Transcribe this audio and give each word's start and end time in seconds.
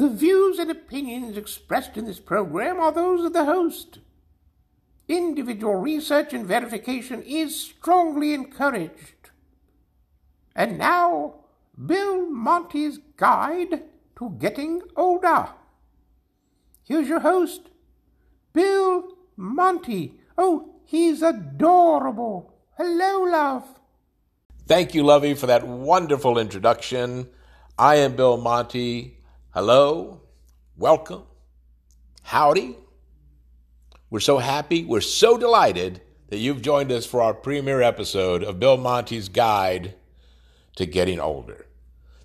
The 0.00 0.08
views 0.08 0.58
and 0.58 0.70
opinions 0.70 1.36
expressed 1.36 1.98
in 1.98 2.06
this 2.06 2.20
program 2.20 2.80
are 2.80 2.90
those 2.90 3.22
of 3.22 3.34
the 3.34 3.44
host. 3.44 3.98
Individual 5.08 5.74
research 5.74 6.32
and 6.32 6.46
verification 6.46 7.22
is 7.22 7.54
strongly 7.54 8.32
encouraged. 8.32 9.28
And 10.56 10.78
now, 10.78 11.40
Bill 11.84 12.30
Monty's 12.30 12.98
Guide 13.18 13.82
to 14.16 14.30
Getting 14.38 14.80
Older. 14.96 15.50
Here's 16.82 17.06
your 17.06 17.20
host, 17.20 17.68
Bill 18.54 19.04
Monty. 19.36 20.18
Oh, 20.38 20.76
he's 20.86 21.20
adorable. 21.20 22.54
Hello, 22.78 23.24
love. 23.30 23.68
Thank 24.66 24.94
you, 24.94 25.02
Lovey, 25.02 25.34
for 25.34 25.46
that 25.48 25.68
wonderful 25.68 26.38
introduction. 26.38 27.28
I 27.78 27.96
am 27.96 28.16
Bill 28.16 28.38
Monty. 28.38 29.19
Hello, 29.52 30.20
welcome, 30.76 31.24
howdy. 32.22 32.76
We're 34.08 34.20
so 34.20 34.38
happy, 34.38 34.84
we're 34.84 35.00
so 35.00 35.36
delighted 35.36 36.02
that 36.28 36.36
you've 36.36 36.62
joined 36.62 36.92
us 36.92 37.04
for 37.04 37.20
our 37.20 37.34
premiere 37.34 37.82
episode 37.82 38.44
of 38.44 38.60
Bill 38.60 38.76
Monty's 38.76 39.28
Guide 39.28 39.94
to 40.76 40.86
Getting 40.86 41.18
Older. 41.18 41.66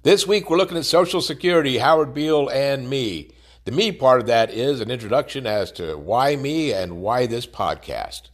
This 0.04 0.28
week 0.28 0.52
we're 0.52 0.58
looking 0.58 0.78
at 0.78 0.86
Social 0.86 1.20
Security, 1.20 1.80
Howard 1.80 2.14
Beale, 2.14 2.48
and 2.50 2.88
me. 2.88 3.32
The 3.64 3.72
me 3.72 3.92
part 3.92 4.22
of 4.22 4.28
that 4.28 4.52
is 4.52 4.80
an 4.80 4.92
introduction 4.92 5.48
as 5.48 5.72
to 5.72 5.98
why 5.98 6.36
me 6.36 6.74
and 6.74 7.02
why 7.02 7.26
this 7.26 7.48
podcast. 7.48 8.30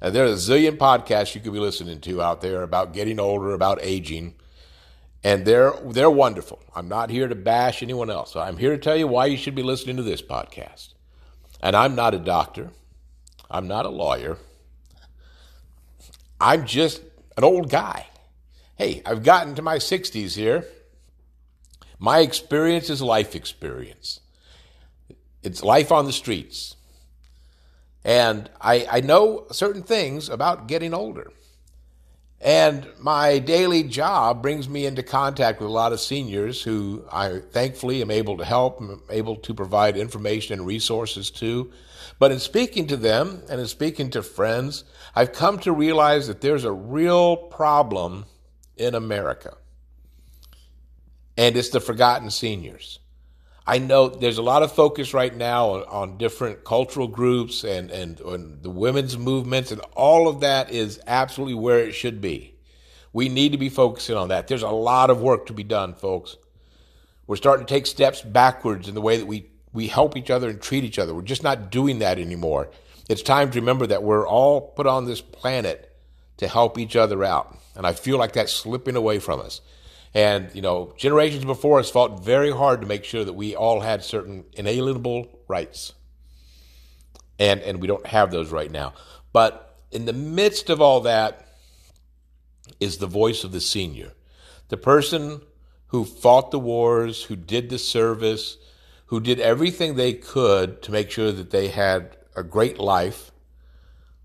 And 0.00 0.14
there 0.14 0.24
are 0.24 0.28
a 0.28 0.36
zillion 0.36 0.78
podcasts 0.78 1.34
you 1.34 1.42
could 1.42 1.52
be 1.52 1.60
listening 1.60 2.00
to 2.00 2.22
out 2.22 2.40
there 2.40 2.62
about 2.62 2.94
getting 2.94 3.20
older, 3.20 3.52
about 3.52 3.78
aging 3.82 4.36
and 5.26 5.44
they're 5.44 5.72
they're 5.84 6.08
wonderful. 6.08 6.62
I'm 6.72 6.86
not 6.86 7.10
here 7.10 7.26
to 7.26 7.34
bash 7.34 7.82
anyone 7.82 8.10
else. 8.10 8.36
I'm 8.36 8.58
here 8.58 8.70
to 8.70 8.78
tell 8.78 8.94
you 8.96 9.08
why 9.08 9.26
you 9.26 9.36
should 9.36 9.56
be 9.56 9.62
listening 9.64 9.96
to 9.96 10.04
this 10.04 10.22
podcast. 10.22 10.94
And 11.60 11.74
I'm 11.74 11.96
not 11.96 12.14
a 12.14 12.20
doctor. 12.20 12.70
I'm 13.50 13.66
not 13.66 13.86
a 13.86 13.88
lawyer. 13.88 14.38
I'm 16.40 16.64
just 16.64 17.02
an 17.36 17.42
old 17.42 17.70
guy. 17.70 18.06
Hey, 18.76 19.02
I've 19.04 19.24
gotten 19.24 19.56
to 19.56 19.62
my 19.62 19.78
60s 19.78 20.36
here. 20.36 20.64
My 21.98 22.20
experience 22.20 22.88
is 22.88 23.02
life 23.02 23.34
experience. 23.34 24.20
It's 25.42 25.60
life 25.60 25.90
on 25.90 26.04
the 26.04 26.12
streets. 26.12 26.76
And 28.04 28.48
I, 28.60 28.86
I 28.88 29.00
know 29.00 29.46
certain 29.50 29.82
things 29.82 30.28
about 30.28 30.68
getting 30.68 30.94
older. 30.94 31.32
And 32.46 32.86
my 33.00 33.40
daily 33.40 33.82
job 33.82 34.40
brings 34.40 34.68
me 34.68 34.86
into 34.86 35.02
contact 35.02 35.58
with 35.58 35.68
a 35.68 35.72
lot 35.72 35.92
of 35.92 35.98
seniors 35.98 36.62
who 36.62 37.04
I 37.10 37.40
thankfully 37.40 38.00
am 38.02 38.10
able 38.12 38.36
to 38.36 38.44
help, 38.44 38.80
am 38.80 39.02
able 39.10 39.34
to 39.34 39.52
provide 39.52 39.96
information 39.96 40.52
and 40.56 40.64
resources 40.64 41.28
to. 41.32 41.72
But 42.20 42.30
in 42.30 42.38
speaking 42.38 42.86
to 42.86 42.96
them 42.96 43.42
and 43.50 43.60
in 43.60 43.66
speaking 43.66 44.10
to 44.10 44.22
friends, 44.22 44.84
I've 45.12 45.32
come 45.32 45.58
to 45.58 45.72
realize 45.72 46.28
that 46.28 46.40
there's 46.40 46.62
a 46.62 46.70
real 46.70 47.36
problem 47.36 48.26
in 48.76 48.94
America. 48.94 49.56
And 51.36 51.56
it's 51.56 51.70
the 51.70 51.80
forgotten 51.80 52.30
seniors. 52.30 53.00
I 53.66 53.78
know 53.78 54.08
there's 54.08 54.38
a 54.38 54.42
lot 54.42 54.62
of 54.62 54.72
focus 54.72 55.12
right 55.12 55.34
now 55.34 55.70
on, 55.70 55.82
on 55.84 56.18
different 56.18 56.62
cultural 56.64 57.08
groups 57.08 57.64
and, 57.64 57.90
and, 57.90 58.20
and 58.20 58.62
the 58.62 58.70
women's 58.70 59.18
movements, 59.18 59.72
and 59.72 59.80
all 59.96 60.28
of 60.28 60.40
that 60.40 60.70
is 60.70 61.00
absolutely 61.06 61.54
where 61.54 61.80
it 61.80 61.92
should 61.92 62.20
be. 62.20 62.54
We 63.12 63.28
need 63.28 63.52
to 63.52 63.58
be 63.58 63.68
focusing 63.68 64.16
on 64.16 64.28
that. 64.28 64.46
There's 64.46 64.62
a 64.62 64.68
lot 64.68 65.10
of 65.10 65.20
work 65.20 65.46
to 65.46 65.52
be 65.52 65.64
done, 65.64 65.94
folks. 65.94 66.36
We're 67.26 67.36
starting 67.36 67.66
to 67.66 67.74
take 67.74 67.86
steps 67.86 68.22
backwards 68.22 68.88
in 68.88 68.94
the 68.94 69.00
way 69.00 69.16
that 69.16 69.26
we, 69.26 69.46
we 69.72 69.88
help 69.88 70.16
each 70.16 70.30
other 70.30 70.48
and 70.48 70.60
treat 70.60 70.84
each 70.84 70.98
other. 70.98 71.12
We're 71.12 71.22
just 71.22 71.42
not 71.42 71.70
doing 71.70 71.98
that 71.98 72.20
anymore. 72.20 72.70
It's 73.08 73.22
time 73.22 73.50
to 73.50 73.60
remember 73.60 73.86
that 73.88 74.02
we're 74.02 74.28
all 74.28 74.60
put 74.60 74.86
on 74.86 75.06
this 75.06 75.20
planet 75.20 75.92
to 76.36 76.46
help 76.46 76.78
each 76.78 76.94
other 76.94 77.24
out. 77.24 77.56
And 77.74 77.86
I 77.86 77.94
feel 77.94 78.18
like 78.18 78.32
that's 78.34 78.52
slipping 78.52 78.94
away 78.94 79.18
from 79.18 79.40
us. 79.40 79.60
And, 80.16 80.48
you 80.54 80.62
know, 80.62 80.94
generations 80.96 81.44
before 81.44 81.78
us 81.78 81.90
fought 81.90 82.24
very 82.24 82.50
hard 82.50 82.80
to 82.80 82.86
make 82.86 83.04
sure 83.04 83.22
that 83.22 83.34
we 83.34 83.54
all 83.54 83.80
had 83.80 84.02
certain 84.02 84.46
inalienable 84.54 85.28
rights. 85.46 85.92
And, 87.38 87.60
and 87.60 87.82
we 87.82 87.86
don't 87.86 88.06
have 88.06 88.30
those 88.30 88.50
right 88.50 88.70
now. 88.70 88.94
But 89.34 89.78
in 89.90 90.06
the 90.06 90.14
midst 90.14 90.70
of 90.70 90.80
all 90.80 91.02
that 91.02 91.46
is 92.80 92.96
the 92.96 93.06
voice 93.06 93.44
of 93.44 93.52
the 93.52 93.60
senior, 93.60 94.14
the 94.68 94.78
person 94.78 95.42
who 95.88 96.06
fought 96.06 96.50
the 96.50 96.58
wars, 96.58 97.24
who 97.24 97.36
did 97.36 97.68
the 97.68 97.78
service, 97.78 98.56
who 99.08 99.20
did 99.20 99.38
everything 99.38 99.96
they 99.96 100.14
could 100.14 100.80
to 100.80 100.92
make 100.92 101.10
sure 101.10 101.30
that 101.30 101.50
they 101.50 101.68
had 101.68 102.16
a 102.34 102.42
great 102.42 102.78
life 102.78 103.32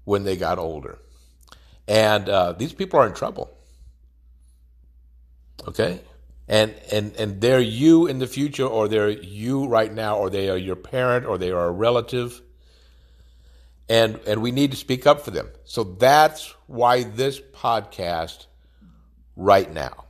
when 0.06 0.24
they 0.24 0.38
got 0.38 0.58
older. 0.58 1.00
And 1.86 2.30
uh, 2.30 2.54
these 2.54 2.72
people 2.72 2.98
are 2.98 3.08
in 3.08 3.14
trouble. 3.14 3.58
Okay? 5.68 6.02
And 6.48 6.74
and 6.92 7.16
and 7.18 7.40
they're 7.40 7.62
you 7.62 8.08
in 8.08 8.20
the 8.20 8.28
future 8.28 8.66
or 8.66 8.88
they're 8.88 9.10
you 9.10 9.68
right 9.68 9.94
now 9.94 10.18
or 10.18 10.30
they 10.30 10.50
are 10.50 10.58
your 10.58 10.76
parent 10.76 11.26
or 11.26 11.38
they 11.38 11.52
are 11.52 11.68
a 11.68 11.72
relative. 11.72 12.42
And 13.88 14.20
and 14.28 14.42
we 14.42 14.52
need 14.52 14.72
to 14.72 14.78
speak 14.78 15.06
up 15.08 15.22
for 15.22 15.32
them. 15.32 15.50
So 15.64 15.84
that's 15.84 16.54
why 16.68 17.04
this 17.04 17.40
podcast 17.40 18.48
right 19.36 19.72
now. 19.72 20.06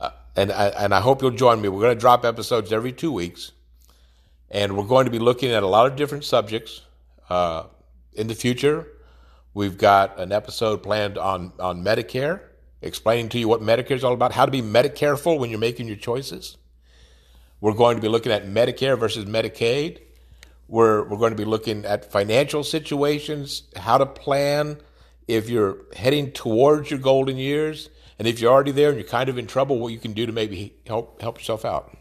Uh, 0.00 0.10
and 0.36 0.52
I, 0.52 0.66
and 0.68 0.94
I 0.94 1.00
hope 1.00 1.22
you'll 1.22 1.30
join 1.30 1.60
me. 1.60 1.68
We're 1.68 1.80
going 1.80 1.94
to 1.94 2.00
drop 2.00 2.24
episodes 2.24 2.72
every 2.72 2.92
2 2.92 3.12
weeks. 3.12 3.52
And 4.50 4.76
we're 4.76 4.84
going 4.84 5.06
to 5.06 5.10
be 5.10 5.18
looking 5.18 5.50
at 5.50 5.62
a 5.62 5.66
lot 5.66 5.86
of 5.86 5.96
different 5.96 6.24
subjects 6.24 6.82
uh, 7.30 7.64
in 8.12 8.26
the 8.26 8.34
future. 8.34 8.86
We've 9.54 9.78
got 9.78 10.18
an 10.18 10.32
episode 10.32 10.82
planned 10.82 11.16
on, 11.16 11.52
on 11.58 11.82
Medicare 11.82 12.40
explaining 12.82 13.28
to 13.30 13.38
you 13.38 13.48
what 13.48 13.60
Medicare 13.60 13.92
is 13.92 14.04
all 14.04 14.12
about, 14.12 14.32
how 14.32 14.44
to 14.44 14.52
be 14.52 14.62
Medicareful 14.62 15.38
when 15.38 15.50
you're 15.50 15.58
making 15.58 15.86
your 15.86 15.96
choices. 15.96 16.56
We're 17.60 17.74
going 17.74 17.96
to 17.96 18.02
be 18.02 18.08
looking 18.08 18.32
at 18.32 18.46
Medicare 18.46 18.98
versus 18.98 19.24
Medicaid. 19.24 20.00
We're, 20.68 21.04
we're 21.04 21.18
going 21.18 21.32
to 21.32 21.36
be 21.36 21.44
looking 21.44 21.84
at 21.84 22.10
financial 22.10 22.64
situations, 22.64 23.62
how 23.76 23.98
to 23.98 24.06
plan 24.06 24.78
if 25.28 25.48
you're 25.48 25.78
heading 25.94 26.32
towards 26.32 26.90
your 26.90 26.98
golden 26.98 27.36
years, 27.36 27.88
and 28.18 28.26
if 28.26 28.40
you're 28.40 28.52
already 28.52 28.72
there 28.72 28.88
and 28.88 28.98
you're 28.98 29.08
kind 29.08 29.28
of 29.28 29.38
in 29.38 29.46
trouble, 29.46 29.78
what 29.78 29.92
you 29.92 29.98
can 29.98 30.12
do 30.12 30.26
to 30.26 30.32
maybe 30.32 30.74
help 30.86 31.20
help 31.20 31.38
yourself 31.38 31.64
out. 31.64 31.96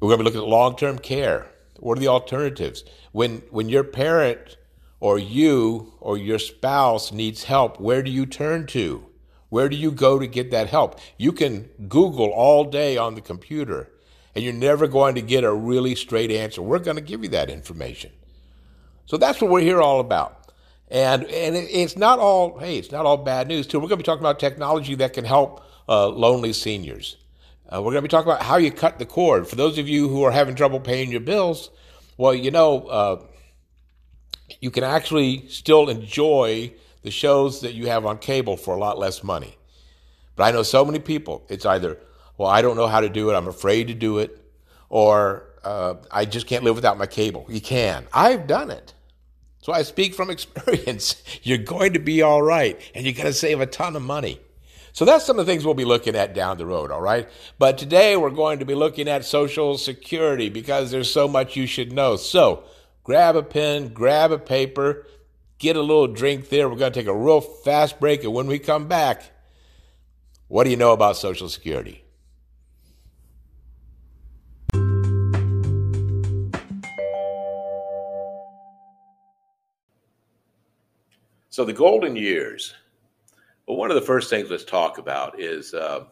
We're 0.00 0.08
going 0.08 0.18
to 0.18 0.24
be 0.24 0.28
looking 0.30 0.42
at 0.42 0.48
long-term 0.48 0.98
care. 1.00 1.46
What 1.78 1.98
are 1.98 2.00
the 2.00 2.08
alternatives? 2.08 2.84
When 3.12 3.42
when 3.50 3.68
your 3.68 3.84
parent 3.84 4.56
or 5.00 5.18
you 5.18 5.92
or 5.98 6.16
your 6.16 6.38
spouse 6.38 7.10
needs 7.10 7.44
help, 7.44 7.80
where 7.80 8.02
do 8.02 8.10
you 8.10 8.26
turn 8.26 8.66
to? 8.66 9.06
Where 9.48 9.68
do 9.68 9.76
you 9.76 9.90
go 9.90 10.18
to 10.18 10.26
get 10.26 10.50
that 10.52 10.68
help? 10.68 11.00
You 11.18 11.32
can 11.32 11.70
Google 11.88 12.28
all 12.28 12.64
day 12.64 12.96
on 12.96 13.14
the 13.14 13.20
computer 13.20 13.90
and 14.34 14.44
you're 14.44 14.52
never 14.54 14.86
going 14.86 15.16
to 15.16 15.22
get 15.22 15.42
a 15.42 15.52
really 15.52 15.94
straight 15.96 16.30
answer. 16.30 16.62
We're 16.62 16.78
going 16.78 16.96
to 16.96 17.02
give 17.02 17.24
you 17.24 17.30
that 17.30 17.50
information. 17.50 18.12
So 19.06 19.16
that's 19.16 19.40
what 19.40 19.50
we're 19.50 19.62
here 19.62 19.82
all 19.82 19.98
about. 19.98 20.52
And, 20.88 21.24
and 21.24 21.56
it's 21.56 21.96
not 21.96 22.18
all, 22.18 22.58
hey, 22.58 22.78
it's 22.78 22.92
not 22.92 23.06
all 23.06 23.16
bad 23.16 23.48
news 23.48 23.66
too. 23.66 23.78
We're 23.78 23.88
going 23.88 23.98
to 23.98 24.04
be 24.04 24.06
talking 24.06 24.22
about 24.22 24.38
technology 24.38 24.94
that 24.96 25.14
can 25.14 25.24
help 25.24 25.64
uh, 25.88 26.08
lonely 26.08 26.52
seniors. 26.52 27.16
Uh, 27.72 27.82
we're 27.82 27.92
going 27.92 27.96
to 27.96 28.02
be 28.02 28.08
talking 28.08 28.30
about 28.30 28.42
how 28.42 28.56
you 28.56 28.70
cut 28.70 28.98
the 28.98 29.06
cord. 29.06 29.48
For 29.48 29.56
those 29.56 29.78
of 29.78 29.88
you 29.88 30.08
who 30.08 30.22
are 30.22 30.32
having 30.32 30.54
trouble 30.54 30.80
paying 30.80 31.10
your 31.10 31.20
bills, 31.20 31.70
well, 32.16 32.34
you 32.34 32.50
know, 32.50 32.86
uh, 32.88 33.22
you 34.60 34.70
can 34.70 34.84
actually 34.84 35.48
still 35.48 35.88
enjoy 35.88 36.72
the 37.02 37.10
shows 37.10 37.60
that 37.62 37.74
you 37.74 37.86
have 37.86 38.04
on 38.04 38.18
cable 38.18 38.56
for 38.56 38.74
a 38.74 38.78
lot 38.78 38.98
less 38.98 39.22
money. 39.22 39.56
But 40.36 40.44
I 40.44 40.50
know 40.52 40.62
so 40.62 40.84
many 40.84 40.98
people, 40.98 41.44
it's 41.48 41.66
either, 41.66 41.98
well, 42.38 42.48
I 42.48 42.62
don't 42.62 42.76
know 42.76 42.86
how 42.86 43.00
to 43.00 43.08
do 43.08 43.30
it, 43.30 43.34
I'm 43.34 43.48
afraid 43.48 43.88
to 43.88 43.94
do 43.94 44.18
it, 44.18 44.42
or 44.88 45.46
uh, 45.64 45.94
I 46.10 46.24
just 46.24 46.46
can't 46.46 46.64
live 46.64 46.74
without 46.74 46.98
my 46.98 47.06
cable. 47.06 47.46
You 47.48 47.60
can. 47.60 48.06
I've 48.12 48.46
done 48.46 48.70
it. 48.70 48.94
So 49.62 49.72
I 49.72 49.82
speak 49.82 50.14
from 50.14 50.30
experience. 50.30 51.22
You're 51.42 51.58
going 51.58 51.92
to 51.92 51.98
be 51.98 52.22
all 52.22 52.42
right, 52.42 52.80
and 52.94 53.04
you're 53.04 53.14
going 53.14 53.26
to 53.26 53.32
save 53.32 53.60
a 53.60 53.66
ton 53.66 53.96
of 53.96 54.02
money. 54.02 54.40
So 54.92 55.04
that's 55.04 55.24
some 55.24 55.38
of 55.38 55.46
the 55.46 55.52
things 55.52 55.64
we'll 55.64 55.74
be 55.74 55.84
looking 55.84 56.16
at 56.16 56.34
down 56.34 56.58
the 56.58 56.66
road, 56.66 56.90
all 56.90 57.00
right? 57.00 57.28
But 57.58 57.78
today 57.78 58.16
we're 58.16 58.30
going 58.30 58.58
to 58.58 58.64
be 58.64 58.74
looking 58.74 59.08
at 59.08 59.24
Social 59.24 59.78
Security 59.78 60.48
because 60.48 60.90
there's 60.90 61.10
so 61.10 61.28
much 61.28 61.56
you 61.56 61.66
should 61.66 61.92
know. 61.92 62.16
So, 62.16 62.64
grab 63.10 63.34
a 63.34 63.42
pen, 63.42 63.88
grab 63.88 64.30
a 64.30 64.38
paper, 64.38 65.04
get 65.58 65.74
a 65.74 65.80
little 65.80 66.06
drink 66.06 66.48
there. 66.48 66.68
We're 66.68 66.76
going 66.76 66.92
to 66.92 67.00
take 67.00 67.08
a 67.08 67.12
real 67.12 67.40
fast 67.40 67.98
break. 67.98 68.22
And 68.22 68.32
when 68.32 68.46
we 68.46 68.60
come 68.60 68.86
back, 68.86 69.32
what 70.46 70.62
do 70.62 70.70
you 70.70 70.76
know 70.76 70.92
about 70.92 71.16
Social 71.16 71.48
Security? 71.48 72.04
So, 81.48 81.64
the 81.64 81.72
golden 81.72 82.14
years. 82.14 82.74
Well, 83.66 83.76
one 83.76 83.90
of 83.90 83.96
the 83.96 84.02
first 84.02 84.30
things 84.30 84.50
let's 84.50 84.64
talk 84.64 84.98
about 84.98 85.40
is 85.40 85.74
uh, 85.74 86.04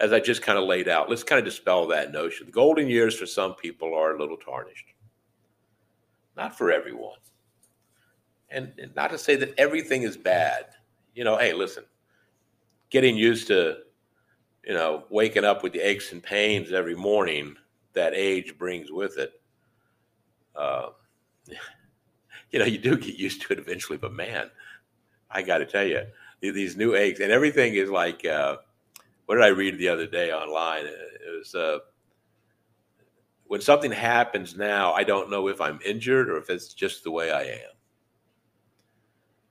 as 0.00 0.14
I 0.14 0.18
just 0.18 0.42
kind 0.42 0.58
of 0.58 0.64
laid 0.64 0.88
out, 0.88 1.10
let's 1.10 1.22
kind 1.22 1.38
of 1.38 1.44
dispel 1.44 1.86
that 1.88 2.10
notion. 2.10 2.46
The 2.46 2.52
golden 2.52 2.88
years 2.88 3.14
for 3.14 3.26
some 3.26 3.54
people 3.54 3.94
are 3.94 4.16
a 4.16 4.18
little 4.18 4.38
tarnished, 4.38 4.86
not 6.36 6.56
for 6.56 6.72
everyone. 6.72 7.18
And, 8.48 8.72
and 8.78 8.94
not 8.96 9.10
to 9.10 9.18
say 9.18 9.36
that 9.36 9.54
everything 9.58 10.02
is 10.02 10.16
bad. 10.16 10.64
You 11.14 11.22
know, 11.24 11.36
hey, 11.36 11.52
listen, 11.52 11.84
getting 12.88 13.16
used 13.16 13.46
to, 13.48 13.78
you 14.64 14.74
know, 14.74 15.04
waking 15.10 15.44
up 15.44 15.62
with 15.62 15.74
the 15.74 15.80
aches 15.80 16.12
and 16.12 16.22
pains 16.22 16.72
every 16.72 16.96
morning 16.96 17.56
that 17.92 18.14
age 18.14 18.56
brings 18.58 18.90
with 18.90 19.18
it. 19.18 19.40
Uh, 20.56 20.88
you 22.50 22.58
know, 22.58 22.64
you 22.64 22.78
do 22.78 22.96
get 22.96 23.16
used 23.16 23.42
to 23.42 23.52
it 23.52 23.58
eventually, 23.58 23.98
but 23.98 24.12
man, 24.14 24.50
I 25.30 25.42
got 25.42 25.58
to 25.58 25.66
tell 25.66 25.86
you, 25.86 26.06
these 26.40 26.74
new 26.74 26.94
aches 26.94 27.20
and 27.20 27.30
everything 27.30 27.74
is 27.74 27.90
like, 27.90 28.24
uh, 28.24 28.56
what 29.30 29.36
did 29.36 29.44
I 29.44 29.48
read 29.50 29.78
the 29.78 29.86
other 29.86 30.08
day 30.08 30.32
online? 30.32 30.86
It 30.86 31.38
was 31.38 31.54
uh, 31.54 31.78
when 33.46 33.60
something 33.60 33.92
happens 33.92 34.56
now, 34.56 34.92
I 34.92 35.04
don't 35.04 35.30
know 35.30 35.46
if 35.46 35.60
I'm 35.60 35.78
injured 35.86 36.28
or 36.28 36.36
if 36.38 36.50
it's 36.50 36.74
just 36.74 37.04
the 37.04 37.12
way 37.12 37.30
I 37.30 37.42
am. 37.42 37.70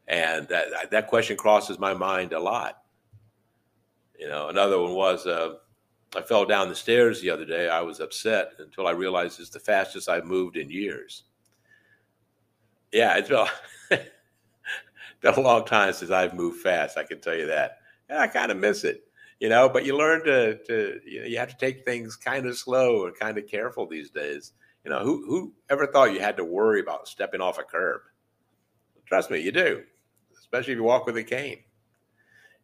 And 0.06 0.50
that, 0.50 0.92
that 0.92 1.08
question 1.08 1.38
crosses 1.38 1.80
my 1.80 1.94
mind 1.94 2.34
a 2.34 2.42
lot. 2.42 2.81
You 4.20 4.28
know, 4.28 4.50
another 4.50 4.81
one 4.81 4.96
was 4.96 5.26
uh, 5.26 5.54
I 6.14 6.24
fell 6.24 6.44
down 6.44 6.68
the 6.68 6.75
stairs 6.75 7.22
the 7.22 7.30
other 7.30 7.46
day. 7.46 7.70
I 7.70 7.80
was 7.80 8.02
upset 8.02 8.56
until 8.60 8.86
I 8.86 8.92
realized 8.92 9.40
it's 9.40 9.50
the 9.50 9.62
fastest 9.62 10.10
I've 10.10 10.25
moved 10.25 10.58
in 10.58 10.70
years. 10.70 11.24
Yeah, 12.92 13.16
it's 13.16 13.30
been, 13.30 13.48
been 15.22 15.36
a 15.36 15.40
long 15.40 15.64
time 15.64 15.94
since 15.94 16.12
I've 16.12 16.34
moved 16.34 16.60
fast. 16.60 16.98
I 16.98 17.04
can 17.04 17.22
tell 17.22 17.36
you 17.36 17.46
that. 17.46 17.78
And 18.10 18.20
I 18.20 18.28
kind 18.28 18.52
of 18.52 18.58
miss 18.58 18.84
it 18.84 19.06
you 19.39 19.47
know, 19.47 19.69
but 19.69 19.86
you 19.86 19.97
learn 19.97 20.24
to, 20.25 20.57
to 20.65 21.00
you, 21.06 21.21
know, 21.21 21.25
you 21.27 21.38
have 21.38 21.50
to 21.50 21.57
take 21.57 21.86
things 21.86 22.15
kind 22.15 22.45
of 22.45 22.57
slow 22.57 23.06
and 23.06 23.18
kind 23.18 23.38
of 23.38 23.47
careful 23.47 23.88
these 23.88 24.09
days. 24.09 24.51
You 24.83 24.91
know, 24.91 25.00
who, 25.00 25.25
who 25.25 25.53
ever 25.69 25.88
thought 25.88 26.13
you 26.13 26.19
had 26.19 26.38
to 26.38 26.44
worry 26.44 26.81
about 26.81 27.07
stepping 27.07 27.41
off 27.41 27.57
a 27.57 27.63
curb? 27.63 28.01
Trust 29.06 29.31
me, 29.31 29.39
you 29.39 29.51
do, 29.51 29.83
especially 30.38 30.74
if 30.74 30.77
you 30.77 30.83
walk 30.83 31.06
with 31.06 31.18
a 31.18 31.24
cane. 31.24 31.59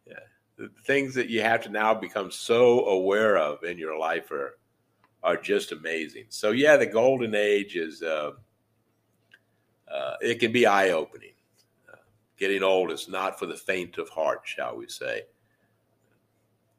Yeah. 0.06 0.14
The 0.58 0.70
things 0.84 1.14
that 1.14 1.28
you 1.28 1.42
have 1.42 1.62
to 1.62 1.70
now 1.70 1.94
become 1.94 2.30
so 2.30 2.86
aware 2.86 3.36
of 3.38 3.64
in 3.64 3.78
your 3.78 3.98
life 3.98 4.30
are, 4.30 4.58
are 5.22 5.36
just 5.36 5.72
amazing. 5.72 6.26
So 6.28 6.50
yeah, 6.50 6.76
the 6.76 6.86
golden 6.86 7.34
age 7.34 7.74
is, 7.74 8.02
uh, 8.02 8.32
uh, 9.90 10.14
it 10.20 10.40
can 10.40 10.52
be 10.52 10.66
eye 10.66 10.90
opening. 10.90 11.32
Uh, 11.90 11.96
getting 12.38 12.62
old 12.62 12.92
is 12.92 13.08
not 13.08 13.38
for 13.38 13.46
the 13.46 13.56
faint 13.56 13.98
of 13.98 14.08
heart, 14.10 14.42
shall 14.44 14.76
we 14.76 14.88
say. 14.88 15.22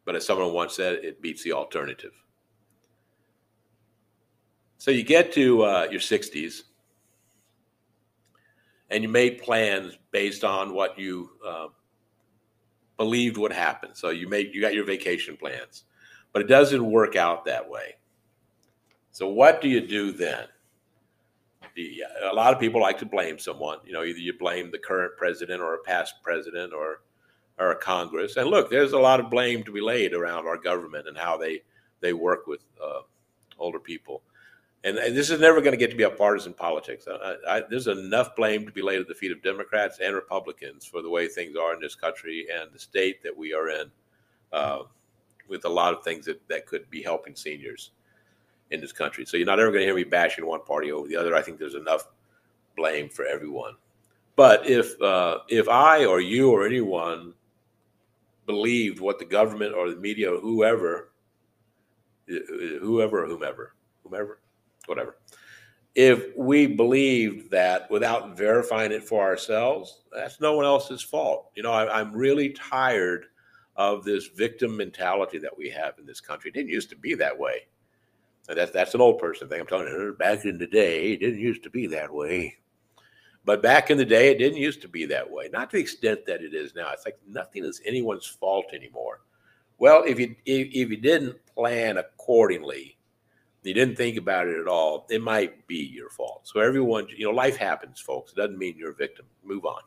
But 0.07 0.15
as 0.15 0.25
someone 0.25 0.53
once 0.53 0.73
said, 0.73 1.03
it 1.03 1.21
beats 1.21 1.43
the 1.43 1.51
alternative. 1.51 2.13
So 4.77 4.89
you 4.89 5.03
get 5.03 5.33
to 5.33 5.63
uh, 5.63 5.87
your 5.91 5.99
60s 5.99 6.61
and 8.89 9.03
you 9.03 9.09
made 9.09 9.41
plans 9.41 9.97
based 10.11 10.45
on 10.45 10.73
what 10.73 10.97
you 10.97 11.31
uh, 11.45 11.67
believed 12.95 13.35
would 13.35 13.51
happen. 13.51 13.93
So 13.95 14.11
you 14.11 14.29
made 14.29 14.55
you 14.55 14.61
got 14.61 14.73
your 14.73 14.85
vacation 14.85 15.35
plans, 15.35 15.83
but 16.31 16.41
it 16.41 16.47
doesn't 16.47 16.89
work 16.89 17.17
out 17.17 17.43
that 17.43 17.69
way. 17.69 17.95
So 19.11 19.27
what 19.27 19.59
do 19.59 19.67
you 19.67 19.85
do 19.85 20.13
then? 20.13 20.45
A 22.31 22.33
lot 22.33 22.53
of 22.53 22.61
people 22.61 22.79
like 22.79 22.97
to 22.99 23.05
blame 23.05 23.39
someone. 23.39 23.79
You 23.85 23.91
know, 23.91 24.05
either 24.05 24.19
you 24.19 24.37
blame 24.39 24.71
the 24.71 24.79
current 24.79 25.17
president 25.17 25.61
or 25.61 25.73
a 25.73 25.83
past 25.83 26.13
president 26.23 26.71
or 26.71 27.01
our 27.59 27.75
Congress. 27.75 28.37
And 28.37 28.49
look, 28.49 28.69
there's 28.69 28.93
a 28.93 28.99
lot 28.99 29.19
of 29.19 29.29
blame 29.29 29.63
to 29.63 29.71
be 29.71 29.81
laid 29.81 30.13
around 30.13 30.47
our 30.47 30.57
government 30.57 31.07
and 31.07 31.17
how 31.17 31.37
they 31.37 31.61
they 31.99 32.13
work 32.13 32.47
with 32.47 32.61
uh, 32.83 33.01
older 33.57 33.79
people. 33.79 34.21
And, 34.83 34.97
and, 34.99 35.17
this 35.17 35.31
is 35.31 35.39
never 35.39 35.59
going 35.59 35.71
to 35.71 35.77
get 35.77 35.89
to 35.89 35.97
be 35.97 36.03
a 36.03 36.09
partisan 36.09 36.53
politics. 36.53 37.07
I, 37.09 37.35
I, 37.49 37.63
there's 37.67 37.87
enough 37.87 38.35
blame 38.35 38.65
to 38.67 38.71
be 38.71 38.83
laid 38.83 39.01
at 39.01 39.07
the 39.07 39.15
feet 39.15 39.31
of 39.31 39.41
Democrats 39.41 39.99
and 39.99 40.13
Republicans 40.13 40.85
for 40.85 41.01
the 41.01 41.09
way 41.09 41.27
things 41.27 41.57
are 41.57 41.73
in 41.73 41.81
this 41.81 41.95
country 41.95 42.45
and 42.53 42.71
the 42.71 42.77
state 42.77 43.23
that 43.23 43.35
we 43.35 43.53
are 43.53 43.69
in, 43.69 43.91
uh, 44.53 44.83
with 45.49 45.65
a 45.65 45.69
lot 45.69 45.95
of 45.95 46.03
things 46.03 46.25
that, 46.25 46.47
that 46.47 46.67
could 46.67 46.87
be 46.91 47.01
helping 47.01 47.35
seniors 47.35 47.91
in 48.69 48.79
this 48.79 48.91
country. 48.91 49.25
So 49.25 49.37
you're 49.37 49.47
not 49.47 49.59
ever 49.59 49.71
going 49.71 49.81
to 49.81 49.85
hear 49.85 49.95
me 49.95 50.03
bashing 50.03 50.45
one 50.45 50.63
party 50.63 50.91
over 50.91 51.07
the 51.07 51.15
other. 51.15 51.35
I 51.35 51.41
think 51.41 51.57
there's 51.57 51.75
enough 51.75 52.07
blame 52.75 53.09
for 53.09 53.25
everyone. 53.25 53.73
But 54.35 54.69
if 54.69 55.01
uh, 55.01 55.39
if 55.49 55.67
I 55.67 56.05
or 56.05 56.21
you 56.21 56.51
or 56.51 56.65
anyone 56.65 57.33
believed 58.47 58.99
what 58.99 59.19
the 59.19 59.25
government 59.25 59.75
or 59.75 59.91
the 59.91 59.97
media 59.97 60.33
or 60.33 60.39
whoever, 60.39 61.11
whoever 62.27 63.27
whomever, 63.27 63.75
whomever, 64.03 64.39
whatever, 64.87 65.17
if 65.97 66.35
we 66.37 66.67
believed 66.67 67.49
that 67.49 67.89
without 67.89 68.37
verifying 68.37 68.91
it 68.91 69.03
for 69.03 69.23
ourselves, 69.23 70.03
that's 70.13 70.39
no 70.39 70.55
one 70.55 70.63
else's 70.63 71.01
fault. 71.01 71.49
You 71.55 71.63
know, 71.63 71.71
I, 71.71 71.99
am 71.99 72.13
really 72.13 72.49
tired 72.49 73.25
of 73.75 74.03
this 74.03 74.27
victim 74.27 74.77
mentality 74.77 75.39
that 75.39 75.57
we 75.57 75.71
have 75.71 75.97
in 75.97 76.05
this 76.05 76.21
country. 76.21 76.49
It 76.49 76.53
didn't 76.53 76.69
used 76.69 76.91
to 76.91 76.95
be 76.95 77.15
that 77.15 77.37
way. 77.37 77.67
And 78.47 78.57
that's 78.57 78.71
that's 78.71 78.93
an 78.93 79.01
old 79.01 79.17
person 79.17 79.49
thing. 79.49 79.59
I'm 79.59 79.65
telling 79.65 79.87
you, 79.87 80.15
back 80.17 80.45
in 80.45 80.59
the 80.59 80.67
day, 80.67 81.13
it 81.13 81.19
didn't 81.19 81.39
used 81.39 81.63
to 81.63 81.69
be 81.71 81.87
that 81.87 82.13
way. 82.13 82.55
But 83.47 83.61
back 83.61 83.89
in 83.89 83.97
the 83.97 84.03
day, 84.03 84.29
it 84.29 84.39
didn't 84.39 84.57
used 84.57 84.81
to 84.81 84.89
be 84.89 85.05
that 85.05 85.31
way. 85.31 85.47
Not 85.53 85.69
to 85.69 85.77
the 85.77 85.81
extent 85.81 86.25
that 86.25 86.41
it 86.41 86.53
is 86.53 86.75
now. 86.75 86.91
It's 86.91 87.05
like 87.05 87.17
nothing 87.25 87.63
is 87.63 87.81
anyone's 87.85 88.25
fault 88.25 88.65
anymore. 88.73 89.21
Well, 89.77 90.03
if 90.05 90.19
you 90.19 90.35
if, 90.45 90.67
if 90.67 90.89
you 90.89 90.97
didn't 90.97 91.37
plan 91.55 91.97
accordingly, 91.97 92.97
you 93.63 93.73
didn't 93.73 93.95
think 93.95 94.17
about 94.17 94.47
it 94.47 94.59
at 94.59 94.67
all, 94.67 95.07
it 95.09 95.21
might 95.21 95.65
be 95.65 95.77
your 95.77 96.09
fault. 96.09 96.41
So 96.43 96.59
everyone, 96.59 97.07
you 97.15 97.23
know, 97.23 97.31
life 97.31 97.55
happens, 97.55 98.01
folks. 98.01 98.33
It 98.33 98.35
doesn't 98.35 98.57
mean 98.57 98.75
you're 98.77 98.91
a 98.91 98.95
victim. 98.95 99.25
Move 99.45 99.63
on. 99.63 99.81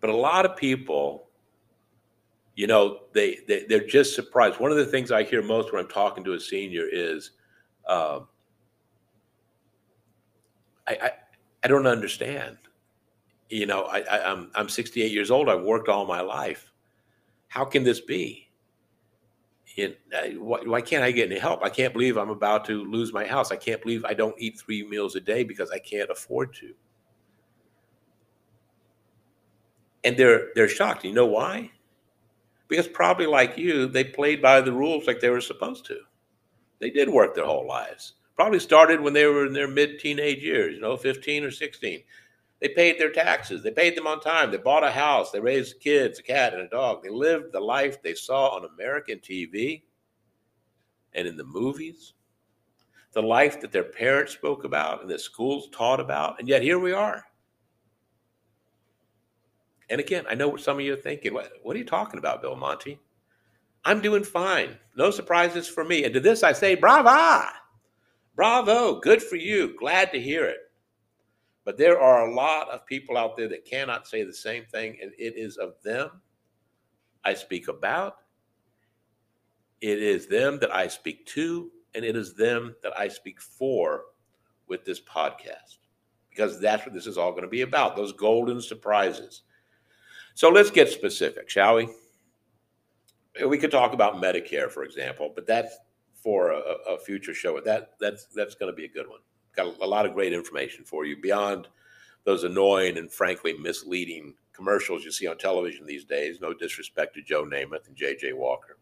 But 0.00 0.08
a 0.08 0.16
lot 0.16 0.46
of 0.46 0.56
people, 0.56 1.28
you 2.54 2.66
know, 2.66 3.00
they, 3.12 3.40
they 3.46 3.66
they're 3.68 3.86
just 3.86 4.14
surprised. 4.14 4.60
One 4.60 4.70
of 4.70 4.78
the 4.78 4.86
things 4.86 5.12
I 5.12 5.24
hear 5.24 5.42
most 5.42 5.74
when 5.74 5.82
I'm 5.82 5.90
talking 5.90 6.24
to 6.24 6.32
a 6.32 6.40
senior 6.40 6.86
is. 6.90 7.32
Uh, 7.86 8.20
I, 10.86 10.98
I, 11.02 11.10
I 11.64 11.68
don't 11.68 11.86
understand. 11.86 12.58
You 13.48 13.66
know, 13.66 13.84
I, 13.84 14.00
I, 14.00 14.30
I'm 14.30 14.50
I'm 14.54 14.68
68 14.68 15.10
years 15.10 15.30
old. 15.30 15.48
I've 15.48 15.62
worked 15.62 15.88
all 15.88 16.06
my 16.06 16.20
life. 16.20 16.72
How 17.48 17.64
can 17.64 17.84
this 17.84 18.00
be? 18.00 18.50
It, 19.76 20.00
uh, 20.16 20.28
why, 20.38 20.60
why, 20.64 20.80
can't 20.80 21.04
I 21.04 21.10
get 21.10 21.30
any 21.30 21.38
help? 21.38 21.62
I 21.62 21.68
can't 21.68 21.92
believe 21.92 22.16
I'm 22.16 22.30
about 22.30 22.64
to 22.66 22.84
lose 22.84 23.12
my 23.12 23.26
house. 23.26 23.52
I 23.52 23.56
can't 23.56 23.82
believe 23.82 24.06
I 24.06 24.14
don't 24.14 24.34
eat 24.38 24.58
three 24.58 24.82
meals 24.88 25.16
a 25.16 25.20
day 25.20 25.44
because 25.44 25.70
I 25.70 25.78
can't 25.78 26.10
afford 26.10 26.54
to. 26.54 26.72
And 30.02 30.16
they're 30.16 30.48
they're 30.54 30.68
shocked. 30.68 31.04
You 31.04 31.12
know 31.12 31.26
why? 31.26 31.70
Because 32.68 32.88
probably 32.88 33.26
like 33.26 33.58
you, 33.58 33.86
they 33.86 34.02
played 34.02 34.40
by 34.40 34.60
the 34.60 34.72
rules 34.72 35.06
like 35.06 35.20
they 35.20 35.30
were 35.30 35.40
supposed 35.40 35.84
to. 35.86 35.98
They 36.78 36.90
did 36.90 37.08
work 37.08 37.34
their 37.34 37.44
whole 37.44 37.66
lives 37.66 38.14
probably 38.36 38.60
started 38.60 39.00
when 39.00 39.14
they 39.14 39.26
were 39.26 39.46
in 39.46 39.52
their 39.52 39.68
mid 39.68 39.98
teenage 39.98 40.42
years, 40.42 40.74
you 40.74 40.80
know, 40.80 40.96
15 40.96 41.44
or 41.44 41.50
16. 41.50 42.02
They 42.60 42.68
paid 42.68 42.98
their 42.98 43.12
taxes. 43.12 43.62
They 43.62 43.70
paid 43.70 43.96
them 43.96 44.06
on 44.06 44.20
time. 44.20 44.50
They 44.50 44.56
bought 44.56 44.84
a 44.84 44.90
house. 44.90 45.30
They 45.30 45.40
raised 45.40 45.80
kids, 45.80 46.18
a 46.18 46.22
cat, 46.22 46.54
and 46.54 46.62
a 46.62 46.68
dog. 46.68 47.02
They 47.02 47.10
lived 47.10 47.52
the 47.52 47.60
life 47.60 48.02
they 48.02 48.14
saw 48.14 48.48
on 48.56 48.64
American 48.64 49.18
TV 49.18 49.82
and 51.14 51.26
in 51.26 51.36
the 51.36 51.44
movies, 51.44 52.14
the 53.12 53.22
life 53.22 53.60
that 53.60 53.72
their 53.72 53.84
parents 53.84 54.32
spoke 54.32 54.64
about 54.64 55.02
and 55.02 55.10
that 55.10 55.20
schools 55.20 55.68
taught 55.70 56.00
about. 56.00 56.38
And 56.38 56.48
yet 56.48 56.62
here 56.62 56.78
we 56.78 56.92
are. 56.92 57.24
And 59.88 60.00
again, 60.00 60.24
I 60.28 60.34
know 60.34 60.48
what 60.48 60.60
some 60.60 60.78
of 60.78 60.84
you 60.84 60.94
are 60.94 60.96
thinking. 60.96 61.32
What, 61.32 61.50
what 61.62 61.76
are 61.76 61.78
you 61.78 61.84
talking 61.84 62.18
about, 62.18 62.42
Bill 62.42 62.56
Monty? 62.56 62.98
I'm 63.84 64.00
doing 64.00 64.24
fine. 64.24 64.76
No 64.96 65.10
surprises 65.10 65.68
for 65.68 65.84
me. 65.84 66.04
And 66.04 66.12
to 66.14 66.20
this 66.20 66.42
I 66.42 66.52
say, 66.52 66.74
brava! 66.74 67.48
Bravo, 68.36 69.00
good 69.00 69.22
for 69.22 69.36
you. 69.36 69.74
Glad 69.78 70.12
to 70.12 70.20
hear 70.20 70.44
it. 70.44 70.58
But 71.64 71.78
there 71.78 71.98
are 71.98 72.28
a 72.28 72.34
lot 72.34 72.70
of 72.70 72.86
people 72.86 73.16
out 73.16 73.36
there 73.36 73.48
that 73.48 73.64
cannot 73.64 74.06
say 74.06 74.22
the 74.22 74.32
same 74.32 74.64
thing, 74.66 74.98
and 75.02 75.10
it 75.18 75.34
is 75.36 75.56
of 75.56 75.82
them 75.82 76.20
I 77.24 77.34
speak 77.34 77.66
about. 77.66 78.18
It 79.80 80.00
is 80.00 80.28
them 80.28 80.58
that 80.60 80.72
I 80.72 80.86
speak 80.86 81.26
to, 81.26 81.72
and 81.94 82.04
it 82.04 82.14
is 82.14 82.34
them 82.34 82.76
that 82.82 82.96
I 82.96 83.08
speak 83.08 83.40
for 83.40 84.02
with 84.68 84.84
this 84.84 85.00
podcast 85.00 85.78
because 86.36 86.60
that's 86.60 86.84
what 86.84 86.94
this 86.94 87.06
is 87.06 87.16
all 87.16 87.30
going 87.30 87.42
to 87.42 87.48
be 87.48 87.62
about 87.62 87.96
those 87.96 88.12
golden 88.12 88.60
surprises. 88.60 89.42
So 90.34 90.50
let's 90.50 90.70
get 90.70 90.90
specific, 90.90 91.48
shall 91.48 91.76
we? 91.76 91.88
We 93.46 93.56
could 93.56 93.70
talk 93.70 93.94
about 93.94 94.16
Medicare, 94.16 94.70
for 94.70 94.84
example, 94.84 95.32
but 95.34 95.46
that's 95.46 95.78
for 96.26 96.50
a, 96.50 96.58
a 96.88 96.98
future 96.98 97.32
show. 97.32 97.60
That 97.60 97.92
that's 98.00 98.26
that's 98.34 98.56
going 98.56 98.72
to 98.72 98.76
be 98.76 98.84
a 98.84 98.88
good 98.88 99.08
one. 99.08 99.20
Got 99.54 99.68
a, 99.68 99.84
a 99.84 99.86
lot 99.86 100.06
of 100.06 100.12
great 100.12 100.32
information 100.32 100.84
for 100.84 101.04
you 101.04 101.16
beyond 101.22 101.68
those 102.24 102.42
annoying 102.42 102.98
and 102.98 103.12
frankly 103.12 103.52
misleading 103.52 104.34
commercials 104.52 105.04
you 105.04 105.12
see 105.12 105.28
on 105.28 105.38
television 105.38 105.86
these 105.86 106.04
days. 106.04 106.40
No 106.40 106.52
disrespect 106.52 107.14
to 107.14 107.22
Joe 107.22 107.44
Namath 107.44 107.86
and 107.86 107.94
J.J. 107.94 108.32
Walker. 108.32 108.78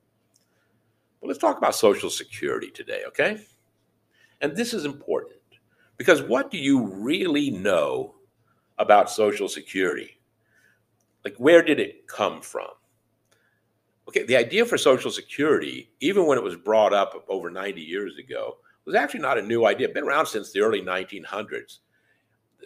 But 1.21 1.27
let's 1.27 1.39
talk 1.39 1.59
about 1.59 1.75
Social 1.75 2.09
Security 2.09 2.71
today, 2.71 3.03
okay? 3.09 3.45
And 4.41 4.57
this 4.57 4.73
is 4.73 4.87
important 4.87 5.43
because 5.99 6.23
what 6.23 6.51
do 6.51 6.57
you 6.57 6.87
really 6.87 7.51
know 7.51 8.15
about 8.79 9.11
Social 9.11 9.51
Security? 9.51 10.19
Like, 11.27 11.37
where 11.37 11.63
did 11.63 11.79
it 11.79 12.09
come 12.09 12.41
from? 12.41 12.71
Okay, 14.09 14.25
the 14.25 14.37
idea 14.37 14.67
for 14.67 14.77
Social 14.77 15.11
Security, 15.11 15.91
even 16.01 16.27
when 16.27 16.37
it 16.37 16.45
was 16.45 16.57
brought 16.57 16.93
up 16.93 17.25
over 17.29 17.51
90 17.51 17.81
years 17.81 18.19
ago, 18.19 18.59
was 18.85 18.95
actually 18.95 19.21
not 19.21 19.39
a 19.39 19.43
new 19.43 19.65
idea. 19.67 19.89
Been 19.89 20.05
around 20.05 20.27
since 20.27 20.53
the 20.53 20.61
early 20.61 20.83
1900s. 20.83 21.79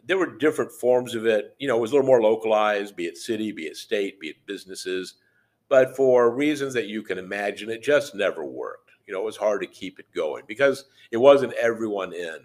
There 0.05 0.19
were 0.19 0.39
different 0.39 0.73
forms 0.73 1.15
of 1.15 1.27
it. 1.27 1.55
You 1.59 1.69
know, 1.69 1.77
it 1.77 1.81
was 1.81 1.93
a 1.93 1.95
little 1.95 2.07
more 2.07 2.23
localized, 2.23 2.97
be 2.97 3.07
it 3.07 3.17
city, 3.17 3.53
be 3.53 3.67
it 3.67 3.77
state, 3.77 4.19
be 4.19 4.29
it 4.29 4.47
businesses. 4.47 5.15
But 5.69 5.95
for 5.95 6.35
reasons 6.35 6.75
that 6.75 6.87
you 6.87 7.03
can 7.03 7.19
imagine, 7.19 7.71
it 7.71 7.83
just 7.83 8.15
never 8.15 8.45
worked. 8.45 8.91
You 9.07 9.15
know, 9.15 9.21
it 9.21 9.27
was 9.27 9.37
hard 9.37 9.61
to 9.61 9.67
keep 9.67 9.99
it 9.99 10.07
going 10.15 10.45
because 10.47 10.87
it 11.11 11.19
wasn't 11.19 11.53
everyone 11.55 12.13
in 12.13 12.39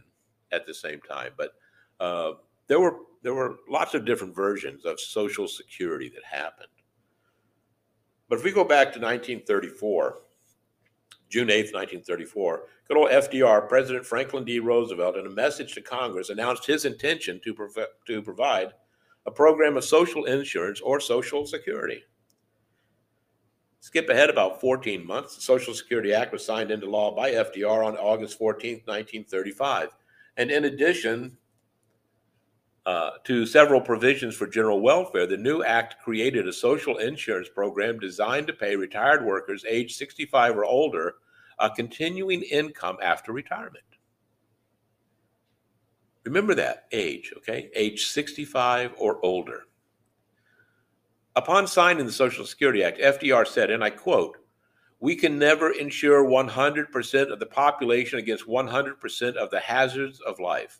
at 0.52 0.66
the 0.66 0.74
same 0.74 1.02
time. 1.02 1.32
But 1.38 1.54
uh, 2.00 2.34
there 2.68 2.80
were 2.80 2.98
there 3.22 3.34
were 3.34 3.56
lots 3.70 3.94
of 3.94 4.06
different 4.06 4.36
versions 4.36 4.86
of 4.86 5.00
Social 5.00 5.48
Security 5.48 6.10
that 6.10 6.24
happened. 6.24 6.68
But 8.34 8.40
if 8.40 8.46
we 8.46 8.52
go 8.52 8.64
back 8.64 8.92
to 8.94 9.00
1934, 9.00 10.18
June 11.30 11.50
8th, 11.50 11.72
1934, 11.72 12.64
good 12.88 12.98
old 12.98 13.12
FDR, 13.12 13.70
President 13.70 14.04
Franklin 14.04 14.44
D. 14.44 14.58
Roosevelt, 14.58 15.18
in 15.18 15.28
a 15.28 15.30
message 15.30 15.76
to 15.76 15.82
Congress, 15.82 16.32
announced 16.32 16.66
his 16.66 16.86
intention 16.86 17.40
to, 17.44 17.54
prov- 17.54 17.90
to 18.08 18.24
provide 18.24 18.74
a 19.28 19.32
program 19.32 19.78
of 19.78 19.84
social 19.84 20.26
insurance 20.26 20.82
or 20.82 21.00
Social 21.00 21.46
Security. 21.46 22.02
Skip 23.82 24.10
ahead 24.10 24.32
about 24.32 24.60
14 24.60 25.06
months, 25.06 25.36
the 25.36 25.42
Social 25.44 25.76
Security 25.76 26.12
Act 26.12 26.34
was 26.34 26.44
signed 26.44 26.72
into 26.72 26.90
law 26.90 27.16
by 27.16 27.34
FDR 27.34 27.86
on 27.86 27.96
August 27.98 28.40
14, 28.40 28.82
1935. 28.86 29.90
And 30.38 30.50
in 30.50 30.66
addition 30.66 31.38
uh, 32.86 33.12
to 33.24 33.46
several 33.46 33.80
provisions 33.80 34.36
for 34.36 34.48
general 34.48 34.82
welfare, 34.82 35.26
the 35.26 35.38
new 35.38 35.64
act 35.64 35.96
created 36.04 36.48
a 36.48 36.54
social 36.54 36.98
insurance 36.98 37.48
program 37.48 38.00
designed 38.00 38.48
to 38.48 38.54
pay 38.54 38.76
retired 38.76 39.26
workers 39.26 39.64
age 39.68 39.96
65 39.96 40.58
or 40.58 40.66
older 40.66 41.16
a 41.60 41.70
continuing 41.70 42.42
income 42.42 42.98
after 43.02 43.32
retirement. 43.32 43.84
Remember 46.26 46.56
that 46.56 46.86
age, 46.92 47.34
okay? 47.38 47.70
Age 47.76 48.06
65 48.08 48.94
or 48.98 49.24
older. 49.26 49.64
Upon 51.36 51.68
signing 51.68 52.06
the 52.06 52.12
Social 52.12 52.46
Security 52.46 52.84
Act, 52.84 53.00
FDR 53.00 53.48
said, 53.48 53.72
and 53.72 53.84
I 53.84 53.90
quote, 53.90 54.38
we 55.00 55.16
can 55.16 55.38
never 55.38 55.72
insure 55.72 56.24
100% 56.24 57.32
of 57.32 57.40
the 57.40 57.46
population 57.46 58.20
against 58.20 58.48
100% 58.48 59.36
of 59.36 59.50
the 59.50 59.60
hazards 59.60 60.22
of 60.22 60.40
life. 60.40 60.80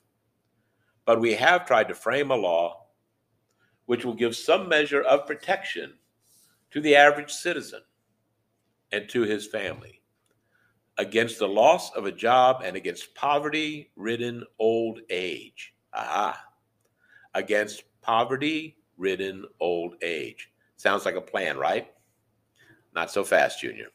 But 1.06 1.20
we 1.20 1.34
have 1.34 1.66
tried 1.66 1.90
to 1.90 1.96
frame 1.96 2.32
a 2.32 2.36
law 2.36 2.88
which 3.86 4.06
will 4.06 4.14
give 4.14 4.36
some 4.36 4.70
measure 4.70 5.02
of 5.02 5.28
protection 5.28 5.94
to 6.72 6.82
the 6.82 6.96
average 6.96 7.32
citizen 7.32 7.82
and 8.92 9.10
to 9.10 9.22
his 9.22 9.48
family 9.48 10.02
against 10.98 11.40
the 11.40 11.48
loss 11.48 11.92
of 11.94 12.06
a 12.06 12.12
job 12.12 12.62
and 12.64 12.76
against 12.76 13.16
poverty 13.16 13.92
ridden 13.96 14.44
old 14.60 15.00
age. 15.10 15.74
Aha. 15.94 16.40
Against 17.34 17.84
poverty 18.02 18.78
ridden 18.98 19.46
old 19.60 19.96
age. 20.02 20.52
Sounds 20.76 21.06
like 21.06 21.16
a 21.16 21.22
plan, 21.22 21.58
right? 21.58 21.92
Not 22.94 23.12
so 23.12 23.24
fast, 23.24 23.62
Junior. 23.62 23.88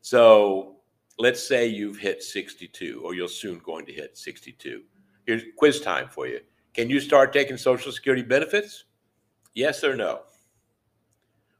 So 0.00 0.76
let's 1.18 1.46
say 1.46 1.66
you've 1.66 1.98
hit 1.98 2.22
62, 2.22 3.02
or 3.04 3.14
you're 3.14 3.28
soon 3.28 3.58
going 3.58 3.86
to 3.86 3.92
hit 3.92 4.16
62. 4.16 4.82
Here's 5.26 5.42
quiz 5.56 5.80
time 5.80 6.08
for 6.08 6.26
you. 6.26 6.40
Can 6.74 6.90
you 6.90 7.00
start 7.00 7.32
taking 7.32 7.56
Social 7.56 7.92
Security 7.92 8.22
benefits? 8.22 8.84
Yes 9.54 9.84
or 9.84 9.96
no? 9.96 10.22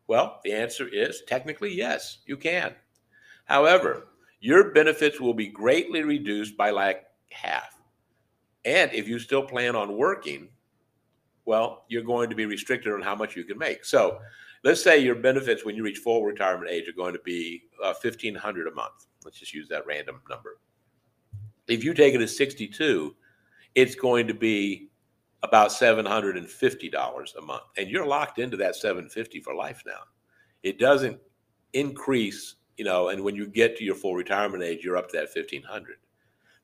Well, 0.06 0.40
the 0.44 0.52
answer 0.52 0.86
is 0.88 1.22
technically 1.26 1.72
yes, 1.72 2.18
you 2.26 2.36
can. 2.36 2.74
However, 3.46 4.08
your 4.40 4.72
benefits 4.72 5.20
will 5.20 5.34
be 5.34 5.48
greatly 5.48 6.02
reduced 6.02 6.56
by 6.56 6.70
like 6.70 7.04
half. 7.30 7.80
And 8.64 8.92
if 8.92 9.08
you 9.08 9.18
still 9.18 9.42
plan 9.42 9.76
on 9.76 9.96
working, 9.96 10.48
well, 11.44 11.84
you're 11.88 12.02
going 12.02 12.30
to 12.30 12.36
be 12.36 12.46
restricted 12.46 12.92
on 12.92 13.02
how 13.02 13.14
much 13.14 13.36
you 13.36 13.44
can 13.44 13.58
make. 13.58 13.84
So 13.84 14.18
let's 14.62 14.82
say 14.82 14.98
your 14.98 15.14
benefits 15.14 15.64
when 15.64 15.76
you 15.76 15.84
reach 15.84 15.98
full 15.98 16.24
retirement 16.24 16.70
age 16.70 16.88
are 16.88 16.92
going 16.92 17.12
to 17.14 17.20
be 17.24 17.64
uh, 17.82 17.94
1500 18.00 18.66
a 18.66 18.70
month. 18.72 19.06
Let's 19.24 19.38
just 19.38 19.54
use 19.54 19.68
that 19.68 19.86
random 19.86 20.20
number. 20.28 20.58
If 21.66 21.84
you 21.84 21.94
take 21.94 22.14
it 22.14 22.20
as 22.20 22.36
62, 22.36 23.14
it's 23.74 23.94
going 23.94 24.26
to 24.28 24.34
be 24.34 24.88
about 25.42 25.70
$750 25.70 27.36
a 27.36 27.40
month. 27.42 27.62
And 27.76 27.88
you're 27.88 28.06
locked 28.06 28.38
into 28.38 28.56
that 28.56 28.76
750 28.76 29.40
for 29.40 29.54
life 29.54 29.82
now. 29.86 30.00
It 30.62 30.78
doesn't 30.78 31.18
increase, 31.74 32.56
you 32.76 32.84
know, 32.84 33.08
and 33.08 33.22
when 33.22 33.36
you 33.36 33.46
get 33.46 33.76
to 33.76 33.84
your 33.84 33.94
full 33.94 34.14
retirement 34.14 34.62
age, 34.62 34.82
you're 34.82 34.96
up 34.96 35.10
to 35.10 35.16
that 35.18 35.28
1500. 35.34 35.96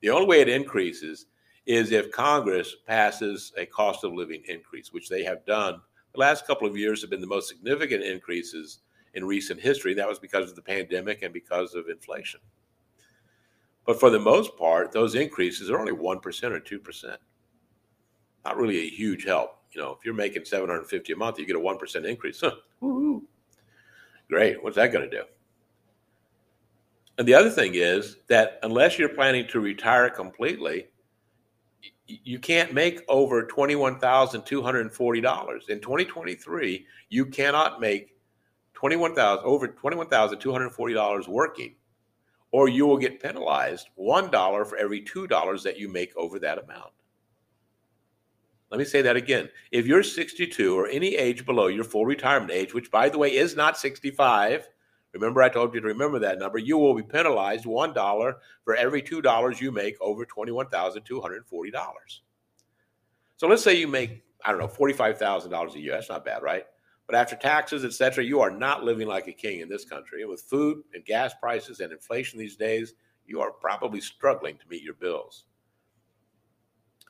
The 0.00 0.11
only 0.11 0.26
way 0.26 0.40
it 0.40 0.49
increases 0.49 1.26
is 1.67 1.93
if 1.93 2.11
Congress 2.11 2.75
passes 2.87 3.52
a 3.59 3.67
cost 3.67 4.02
of 4.02 4.14
living 4.14 4.43
increase, 4.49 4.93
which 4.93 5.09
they 5.09 5.23
have 5.25 5.45
done. 5.45 5.81
The 6.14 6.21
last 6.21 6.47
couple 6.47 6.67
of 6.67 6.76
years 6.76 7.02
have 7.02 7.11
been 7.11 7.21
the 7.21 7.26
most 7.26 7.49
significant 7.49 8.02
increases 8.02 8.81
in 9.14 9.25
recent 9.25 9.61
history. 9.61 9.95
That 9.95 10.09
was 10.09 10.19
because 10.19 10.49
of 10.49 10.57
the 10.57 10.62
pandemic 10.62 11.23
and 11.23 11.33
because 11.35 11.75
of 11.75 11.88
inflation. 11.88 12.40
But 13.87 13.99
for 13.99 14.11
the 14.11 14.21
most 14.21 14.57
part, 14.57 14.93
those 14.93 15.15
increases 15.15 15.71
are 15.71 15.79
only 15.79 15.93
1% 15.93 16.53
or 16.53 16.61
2%. 16.61 17.17
Not 18.45 18.57
really 18.57 18.79
a 18.79 18.89
huge 18.89 19.25
help. 19.25 19.59
You 19.73 19.81
know, 19.81 19.93
if 19.93 20.05
you're 20.05 20.15
making 20.15 20.45
750 20.45 21.13
a 21.13 21.17
month, 21.17 21.39
you 21.39 21.47
get 21.47 21.57
a 21.57 21.61
1% 21.61 22.05
increase. 22.05 22.41
Huh. 22.41 22.53
Woo-hoo. 22.81 23.25
Great. 24.29 24.63
What's 24.63 24.77
that 24.77 24.93
going 24.93 25.09
to 25.09 25.17
do? 25.17 25.23
And 27.19 27.29
the 27.29 27.35
other 27.35 27.51
thing 27.51 27.75
is 27.75 28.17
that 28.29 28.59
unless 28.63 28.99
you're 28.99 29.11
planning 29.11 29.47
to 29.49 29.61
retire 29.61 30.09
completely, 30.09 30.87
you 32.07 32.39
can't 32.39 32.73
make 32.73 33.03
over 33.09 33.47
$21,240. 33.47 35.69
In 35.69 35.81
2023, 35.81 36.87
you 37.09 37.27
cannot 37.27 37.81
make 37.81 38.17
21,000 38.75 39.45
over 39.45 39.69
$21,240 39.69 41.29
working 41.29 41.75
or 42.52 42.69
you 42.69 42.87
will 42.87 42.99
get 42.99 43.23
penalized 43.23 43.88
$1 43.99 44.66
for 44.66 44.76
every 44.76 45.02
$2 45.02 45.62
that 45.62 45.78
you 45.78 45.88
make 45.88 46.16
over 46.16 46.38
that 46.38 46.62
amount. 46.62 46.92
Let 48.71 48.78
me 48.78 48.85
say 48.85 49.02
that 49.02 49.16
again. 49.16 49.49
If 49.73 49.87
you're 49.87 50.02
62 50.02 50.78
or 50.78 50.87
any 50.87 51.16
age 51.16 51.45
below 51.45 51.66
your 51.66 51.85
full 51.85 52.07
retirement 52.07 52.52
age, 52.52 52.73
which 52.73 52.90
by 52.90 53.09
the 53.09 53.19
way 53.19 53.35
is 53.35 53.57
not 53.57 53.76
65, 53.76 54.69
remember 55.12 55.42
I 55.42 55.49
told 55.49 55.75
you 55.75 55.80
to 55.80 55.87
remember 55.88 56.21
that 56.21 56.38
number, 56.38 56.59
you 56.59 56.78
will 56.78 56.95
be 56.95 57.02
penalized 57.02 57.64
$1 57.64 58.35
for 58.64 58.76
every 58.76 59.02
$2 59.02 59.61
you 59.61 59.73
make 59.73 60.00
over 60.00 60.25
$21,240. 60.25 62.21
So 63.37 63.49
let's 63.49 63.64
say 63.64 63.75
you 63.75 63.88
make, 63.88 64.23
I 64.45 64.52
don't 64.52 64.61
know, 64.61 64.69
$45,000 64.69 65.75
a 65.75 65.80
year. 65.80 65.92
That's 65.92 66.09
not 66.09 66.25
bad, 66.25 66.42
right? 66.42 66.66
But 67.11 67.19
after 67.19 67.35
taxes, 67.35 67.85
et 67.85 67.93
cetera, 67.93 68.23
you 68.23 68.40
are 68.40 68.52
not 68.52 68.85
living 68.85 69.09
like 69.09 69.26
a 69.26 69.33
king 69.33 69.59
in 69.59 69.69
this 69.69 69.85
country. 69.85 70.21
And 70.21 70.31
with 70.31 70.43
food 70.43 70.85
and 70.95 71.05
gas 71.05 71.35
prices 71.40 71.81
and 71.81 71.90
inflation 71.93 72.38
these 72.38 72.55
days, 72.55 72.95
you 73.26 73.40
are 73.40 73.50
probably 73.50 74.00
struggling 74.00 74.57
to 74.59 74.69
meet 74.69 74.85
your 74.85 74.95
bills. 74.95 75.47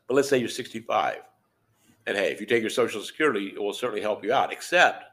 But 0.09 0.14
let's 0.14 0.30
say 0.30 0.38
you're 0.38 0.49
65. 0.49 1.19
And 2.07 2.16
hey, 2.16 2.33
if 2.33 2.40
you 2.40 2.47
take 2.47 2.62
your 2.62 2.71
Social 2.71 3.02
Security, 3.02 3.49
it 3.49 3.61
will 3.61 3.75
certainly 3.75 4.00
help 4.00 4.25
you 4.25 4.33
out, 4.33 4.54
except 4.54 5.04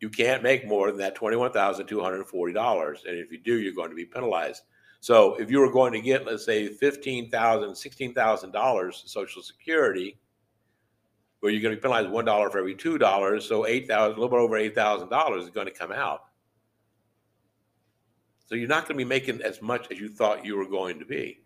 you 0.00 0.10
can't 0.10 0.42
make 0.42 0.68
more 0.68 0.88
than 0.88 0.98
that 0.98 1.16
$21,240. 1.16 3.04
And 3.06 3.16
if 3.16 3.32
you 3.32 3.38
do, 3.38 3.60
you're 3.60 3.72
going 3.72 3.88
to 3.88 3.96
be 3.96 4.04
penalized. 4.04 4.64
So 5.00 5.36
if 5.36 5.50
you 5.50 5.58
were 5.58 5.72
going 5.72 5.94
to 5.94 6.02
get, 6.02 6.26
let's 6.26 6.44
say, 6.44 6.68
$15,000, 6.68 7.30
$16,000 7.32 9.08
Social 9.08 9.42
Security, 9.42 10.18
where 11.40 11.50
you're 11.52 11.62
going 11.62 11.74
to 11.74 11.76
be 11.76 11.82
penalized 11.82 12.10
one 12.10 12.24
dollar 12.24 12.50
for 12.50 12.58
every 12.58 12.74
two 12.74 12.98
dollars, 12.98 13.46
so 13.46 13.66
eight 13.66 13.88
thousand, 13.88 14.18
a 14.18 14.20
little 14.20 14.28
bit 14.28 14.42
over 14.42 14.56
eight 14.56 14.74
thousand 14.74 15.08
dollars 15.08 15.44
is 15.44 15.50
going 15.50 15.66
to 15.66 15.72
come 15.72 15.92
out. 15.92 16.24
So 18.46 18.54
you're 18.54 18.68
not 18.68 18.88
going 18.88 18.98
to 18.98 19.04
be 19.04 19.08
making 19.08 19.42
as 19.42 19.62
much 19.62 19.86
as 19.90 19.98
you 19.98 20.08
thought 20.08 20.44
you 20.44 20.56
were 20.56 20.68
going 20.68 20.98
to 20.98 21.04
be. 21.04 21.40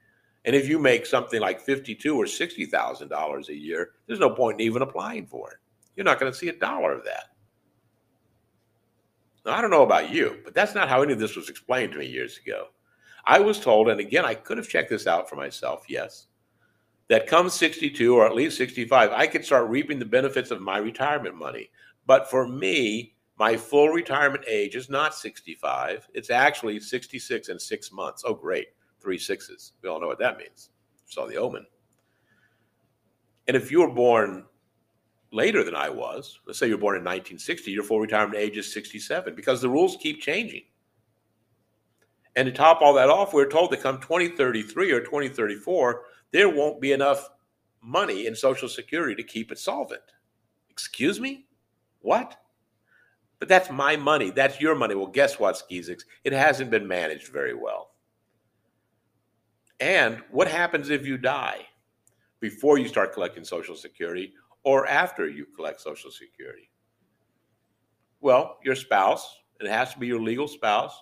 And 0.46 0.54
if 0.54 0.68
you 0.68 0.78
make 0.78 1.06
something 1.06 1.40
like 1.40 1.60
fifty-two 1.60 2.16
or 2.16 2.26
sixty 2.26 2.66
thousand 2.66 3.08
dollars 3.08 3.48
a 3.48 3.54
year, 3.54 3.90
there's 4.06 4.20
no 4.20 4.30
point 4.30 4.60
in 4.60 4.66
even 4.66 4.82
applying 4.82 5.26
for 5.26 5.50
it. 5.50 5.58
You're 5.96 6.04
not 6.04 6.18
going 6.18 6.32
to 6.32 6.38
see 6.38 6.48
a 6.48 6.58
dollar 6.58 6.92
of 6.92 7.04
that. 7.04 7.26
Now, 9.46 9.52
I 9.52 9.60
don't 9.60 9.70
know 9.70 9.82
about 9.82 10.10
you, 10.10 10.40
but 10.44 10.54
that's 10.54 10.74
not 10.74 10.88
how 10.88 11.02
any 11.02 11.12
of 11.12 11.18
this 11.18 11.36
was 11.36 11.48
explained 11.50 11.92
to 11.92 11.98
me 11.98 12.06
years 12.06 12.38
ago. 12.38 12.68
I 13.26 13.40
was 13.40 13.60
told, 13.60 13.88
and 13.88 14.00
again, 14.00 14.24
I 14.24 14.34
could 14.34 14.58
have 14.58 14.68
checked 14.68 14.90
this 14.90 15.06
out 15.06 15.28
for 15.30 15.36
myself, 15.36 15.84
yes, 15.88 16.26
that 17.08 17.26
come 17.26 17.50
62 17.50 18.16
or 18.16 18.26
at 18.26 18.34
least 18.34 18.56
65, 18.56 19.10
I 19.12 19.26
could 19.26 19.44
start 19.44 19.68
reaping 19.68 19.98
the 19.98 20.04
benefits 20.04 20.50
of 20.50 20.60
my 20.60 20.78
retirement 20.78 21.36
money. 21.36 21.70
But 22.06 22.30
for 22.30 22.48
me, 22.48 23.14
my 23.38 23.56
full 23.56 23.88
retirement 23.88 24.44
age 24.48 24.76
is 24.76 24.88
not 24.88 25.14
65. 25.14 26.08
It's 26.14 26.30
actually 26.30 26.80
66 26.80 27.48
and 27.48 27.60
six 27.60 27.92
months. 27.92 28.22
Oh, 28.26 28.34
great. 28.34 28.68
Three 29.00 29.18
sixes. 29.18 29.72
We 29.82 29.88
all 29.88 30.00
know 30.00 30.06
what 30.06 30.18
that 30.20 30.38
means. 30.38 30.70
Saw 31.06 31.26
the 31.26 31.36
omen. 31.36 31.66
And 33.46 33.56
if 33.56 33.70
you 33.70 33.80
were 33.80 33.90
born 33.90 34.44
later 35.32 35.64
than 35.64 35.74
I 35.74 35.90
was, 35.90 36.38
let's 36.46 36.58
say 36.58 36.68
you're 36.68 36.78
born 36.78 36.96
in 36.96 37.02
1960, 37.02 37.70
your 37.70 37.82
full 37.82 38.00
retirement 38.00 38.38
age 38.38 38.56
is 38.56 38.72
67 38.72 39.34
because 39.34 39.60
the 39.60 39.68
rules 39.68 39.96
keep 40.00 40.22
changing. 40.22 40.62
And 42.36 42.46
to 42.46 42.52
top 42.52 42.80
all 42.80 42.94
that 42.94 43.10
off, 43.10 43.32
we're 43.34 43.48
told 43.48 43.70
that 43.70 43.82
come 43.82 44.00
2033 44.00 44.92
or 44.92 45.00
2034, 45.00 46.02
there 46.34 46.48
won't 46.48 46.80
be 46.80 46.90
enough 46.90 47.30
money 47.80 48.26
in 48.26 48.34
Social 48.34 48.68
Security 48.68 49.14
to 49.14 49.22
keep 49.22 49.52
it 49.52 49.58
solvent. 49.58 50.02
Excuse 50.68 51.20
me? 51.20 51.46
What? 52.00 52.36
But 53.38 53.48
that's 53.48 53.70
my 53.70 53.94
money. 53.94 54.30
That's 54.30 54.60
your 54.60 54.74
money. 54.74 54.96
Well, 54.96 55.06
guess 55.06 55.38
what, 55.38 55.54
Skeezix? 55.54 56.00
It 56.24 56.32
hasn't 56.32 56.72
been 56.72 56.88
managed 56.88 57.28
very 57.28 57.54
well. 57.54 57.92
And 59.78 60.24
what 60.32 60.48
happens 60.48 60.90
if 60.90 61.06
you 61.06 61.18
die 61.18 61.68
before 62.40 62.78
you 62.78 62.88
start 62.88 63.12
collecting 63.12 63.44
Social 63.44 63.76
Security 63.76 64.32
or 64.64 64.88
after 64.88 65.28
you 65.28 65.46
collect 65.54 65.80
Social 65.80 66.10
Security? 66.10 66.68
Well, 68.20 68.58
your 68.64 68.74
spouse, 68.74 69.36
it 69.60 69.68
has 69.68 69.92
to 69.92 70.00
be 70.00 70.08
your 70.08 70.20
legal 70.20 70.48
spouse, 70.48 71.00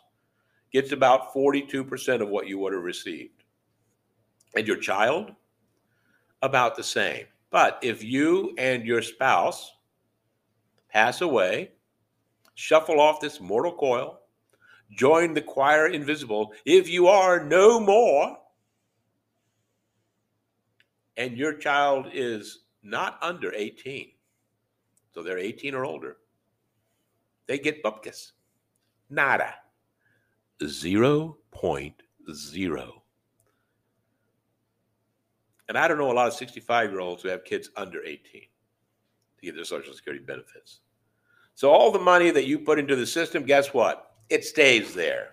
gets 0.74 0.92
about 0.92 1.32
42% 1.32 2.20
of 2.20 2.28
what 2.28 2.48
you 2.48 2.58
would 2.58 2.74
have 2.74 2.82
received. 2.82 3.41
And 4.54 4.66
your 4.66 4.76
child, 4.76 5.32
about 6.42 6.76
the 6.76 6.82
same. 6.82 7.26
But 7.50 7.78
if 7.82 8.02
you 8.02 8.54
and 8.58 8.84
your 8.84 9.02
spouse 9.02 9.72
pass 10.90 11.20
away, 11.20 11.72
shuffle 12.54 13.00
off 13.00 13.20
this 13.20 13.40
mortal 13.40 13.72
coil, 13.72 14.20
join 14.90 15.34
the 15.34 15.40
choir 15.40 15.86
invisible, 15.86 16.52
if 16.64 16.88
you 16.88 17.08
are 17.08 17.44
no 17.44 17.80
more, 17.80 18.36
and 21.16 21.36
your 21.36 21.54
child 21.54 22.06
is 22.12 22.60
not 22.82 23.18
under 23.22 23.52
18, 23.52 24.10
so 25.14 25.22
they're 25.22 25.38
18 25.38 25.74
or 25.74 25.84
older, 25.84 26.16
they 27.46 27.58
get 27.58 27.82
bupkis. 27.82 28.32
Nada. 29.08 29.54
0.0. 30.62 33.01
And 35.68 35.78
I 35.78 35.88
don't 35.88 35.98
know 35.98 36.10
a 36.10 36.12
lot 36.12 36.28
of 36.28 36.34
65 36.34 36.90
year 36.90 37.00
olds 37.00 37.22
who 37.22 37.28
have 37.28 37.44
kids 37.44 37.70
under 37.76 38.02
18 38.04 38.20
to 38.32 38.46
get 39.42 39.54
their 39.54 39.64
Social 39.64 39.94
Security 39.94 40.24
benefits. 40.24 40.80
So 41.54 41.70
all 41.70 41.92
the 41.92 41.98
money 41.98 42.30
that 42.30 42.46
you 42.46 42.58
put 42.58 42.78
into 42.78 42.96
the 42.96 43.06
system, 43.06 43.44
guess 43.44 43.74
what? 43.74 44.14
It 44.28 44.44
stays 44.44 44.94
there. 44.94 45.30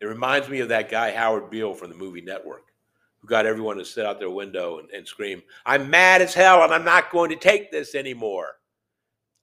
It 0.00 0.06
reminds 0.06 0.48
me 0.48 0.58
of 0.60 0.68
that 0.70 0.90
guy, 0.90 1.12
Howard 1.12 1.48
Beale 1.50 1.74
from 1.74 1.90
the 1.90 1.96
movie 1.96 2.22
Network, 2.22 2.72
who 3.20 3.28
got 3.28 3.46
everyone 3.46 3.76
to 3.76 3.84
sit 3.84 4.04
out 4.04 4.18
their 4.18 4.30
window 4.30 4.80
and, 4.80 4.90
and 4.90 5.06
scream, 5.06 5.42
I'm 5.64 5.88
mad 5.88 6.22
as 6.22 6.34
hell 6.34 6.64
and 6.64 6.74
I'm 6.74 6.84
not 6.84 7.12
going 7.12 7.30
to 7.30 7.36
take 7.36 7.70
this 7.70 7.94
anymore. 7.94 8.56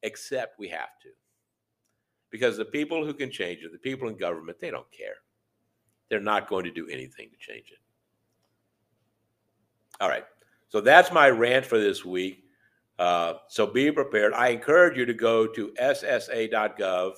Except 0.04 0.60
we 0.60 0.68
have 0.70 1.00
to. 1.04 1.10
Because 2.30 2.58
the 2.58 2.66
people 2.66 3.06
who 3.06 3.14
can 3.14 3.32
change 3.32 3.64
it, 3.64 3.72
the 3.72 3.78
people 3.78 4.10
in 4.10 4.18
government, 4.18 4.60
they 4.60 4.70
don't 4.70 4.92
care. 4.92 5.16
They're 6.10 6.20
not 6.20 6.50
going 6.50 6.66
to 6.66 6.72
do 6.72 6.88
anything 6.88 7.30
to 7.30 7.38
change 7.38 7.72
it. 7.72 7.80
All 10.00 10.10
right. 10.10 10.26
So 10.70 10.82
that's 10.82 11.12
my 11.12 11.30
rant 11.30 11.66
for 11.66 11.80
this 11.80 12.06
week. 12.06 12.44
Uh, 12.98 13.36
so 13.48 13.66
be 13.66 13.92
prepared. 13.92 14.34
I 14.34 14.50
encourage 14.50 14.98
you 14.98 15.06
to 15.06 15.14
go 15.14 15.48
to 15.48 15.74
ssa.gov 15.80 17.14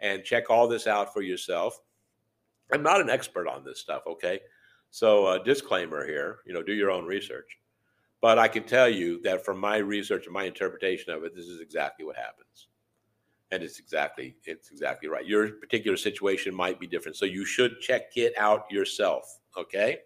and 0.00 0.24
check 0.24 0.48
all 0.48 0.68
this 0.68 0.86
out 0.86 1.12
for 1.12 1.22
yourself. 1.22 1.80
I'm 2.72 2.82
not 2.82 3.00
an 3.00 3.10
expert 3.10 3.48
on 3.48 3.64
this 3.64 3.80
stuff, 3.80 4.02
okay? 4.06 4.40
So, 4.90 5.26
uh, 5.26 5.38
disclaimer 5.38 6.06
here, 6.06 6.38
you 6.46 6.54
know, 6.54 6.62
do 6.62 6.72
your 6.72 6.90
own 6.90 7.04
research. 7.04 7.58
But 8.20 8.38
I 8.38 8.48
can 8.48 8.64
tell 8.64 8.88
you 8.88 9.20
that 9.22 9.44
from 9.44 9.58
my 9.58 9.78
research 9.78 10.26
and 10.26 10.32
my 10.32 10.44
interpretation 10.44 11.12
of 11.12 11.24
it, 11.24 11.34
this 11.34 11.46
is 11.46 11.60
exactly 11.60 12.04
what 12.04 12.16
happens. 12.16 12.67
And 13.50 13.62
it's 13.62 13.78
exactly 13.78 14.36
it's 14.44 14.70
exactly 14.70 15.08
right. 15.08 15.26
Your 15.26 15.48
particular 15.52 15.96
situation 15.96 16.54
might 16.54 16.78
be 16.78 16.86
different, 16.86 17.16
so 17.16 17.24
you 17.24 17.44
should 17.44 17.80
check 17.80 18.16
it 18.16 18.34
out 18.36 18.70
yourself, 18.70 19.38
okay? 19.56 20.00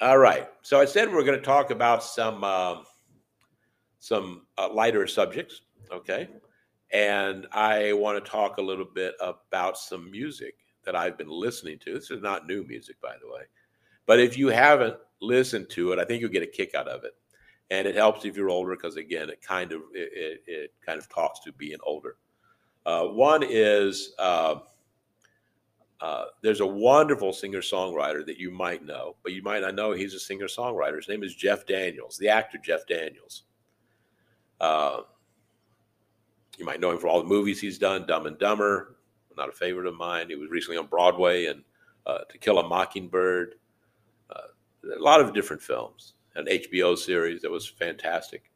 All 0.00 0.18
right. 0.18 0.46
So 0.62 0.78
I 0.78 0.84
said 0.84 1.08
we 1.08 1.18
are 1.18 1.24
going 1.24 1.38
to 1.38 1.44
talk 1.44 1.70
about 1.70 2.04
some 2.04 2.44
uh, 2.44 2.82
some 3.98 4.46
uh, 4.58 4.68
lighter 4.72 5.06
subjects, 5.06 5.62
okay? 5.90 6.28
And 6.92 7.46
I 7.50 7.92
want 7.94 8.22
to 8.22 8.30
talk 8.30 8.58
a 8.58 8.62
little 8.62 8.84
bit 8.84 9.14
about 9.20 9.78
some 9.78 10.10
music 10.10 10.54
that 10.84 10.94
I've 10.94 11.18
been 11.18 11.30
listening 11.30 11.78
to. 11.80 11.94
This 11.94 12.10
is 12.10 12.22
not 12.22 12.46
new 12.46 12.62
music, 12.64 13.00
by 13.00 13.14
the 13.20 13.28
way, 13.28 13.42
but 14.06 14.20
if 14.20 14.38
you 14.38 14.48
haven't 14.48 14.96
listened 15.20 15.68
to 15.70 15.92
it, 15.92 15.98
I 15.98 16.04
think 16.04 16.20
you'll 16.20 16.30
get 16.30 16.42
a 16.42 16.46
kick 16.46 16.74
out 16.74 16.88
of 16.88 17.04
it. 17.04 17.12
And 17.70 17.86
it 17.86 17.96
helps 17.96 18.24
if 18.24 18.36
you're 18.36 18.50
older 18.50 18.76
because 18.76 18.96
again, 18.96 19.28
it 19.28 19.42
kind 19.42 19.72
of 19.72 19.82
it, 19.92 20.42
it, 20.46 20.72
kind 20.84 20.98
of 20.98 21.08
talks 21.08 21.40
to 21.40 21.52
being 21.52 21.78
older. 21.84 22.16
Uh, 22.84 23.06
one 23.06 23.42
is. 23.42 24.14
Uh, 24.18 24.56
uh, 25.98 26.26
there's 26.42 26.60
a 26.60 26.66
wonderful 26.66 27.32
singer 27.32 27.60
songwriter 27.60 28.24
that 28.26 28.36
you 28.36 28.50
might 28.50 28.84
know, 28.84 29.16
but 29.22 29.32
you 29.32 29.42
might 29.42 29.62
not 29.62 29.74
know 29.74 29.92
he's 29.92 30.12
a 30.12 30.20
singer 30.20 30.46
songwriter. 30.46 30.96
His 30.96 31.08
name 31.08 31.22
is 31.22 31.34
Jeff 31.34 31.64
Daniels, 31.64 32.18
the 32.18 32.28
actor 32.28 32.58
Jeff 32.62 32.86
Daniels. 32.86 33.44
Uh, 34.60 35.00
you 36.58 36.66
might 36.66 36.80
know 36.80 36.90
him 36.90 36.98
for 36.98 37.08
all 37.08 37.18
the 37.18 37.28
movies 37.28 37.60
he's 37.60 37.78
done, 37.78 38.06
Dumb 38.06 38.26
and 38.26 38.38
Dumber, 38.38 38.96
not 39.36 39.48
a 39.48 39.52
favorite 39.52 39.86
of 39.86 39.94
mine. 39.94 40.28
He 40.28 40.36
was 40.36 40.50
recently 40.50 40.76
on 40.78 40.86
Broadway 40.86 41.46
and 41.46 41.62
uh, 42.06 42.18
To 42.28 42.38
Kill 42.38 42.58
a 42.58 42.68
Mockingbird, 42.68 43.54
a 44.30 45.00
lot 45.00 45.20
of 45.20 45.34
different 45.34 45.62
films, 45.62 46.14
an 46.34 46.46
HBO 46.46 46.96
series 46.96 47.42
that 47.42 47.50
was 47.50 47.66
fantastic. 47.66 48.50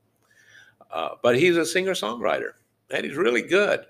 Uh, 0.92 1.10
but 1.22 1.38
he's 1.38 1.56
a 1.56 1.64
singer 1.64 1.92
songwriter, 1.92 2.52
and 2.90 3.04
he's 3.04 3.16
really 3.16 3.42
good. 3.42 3.86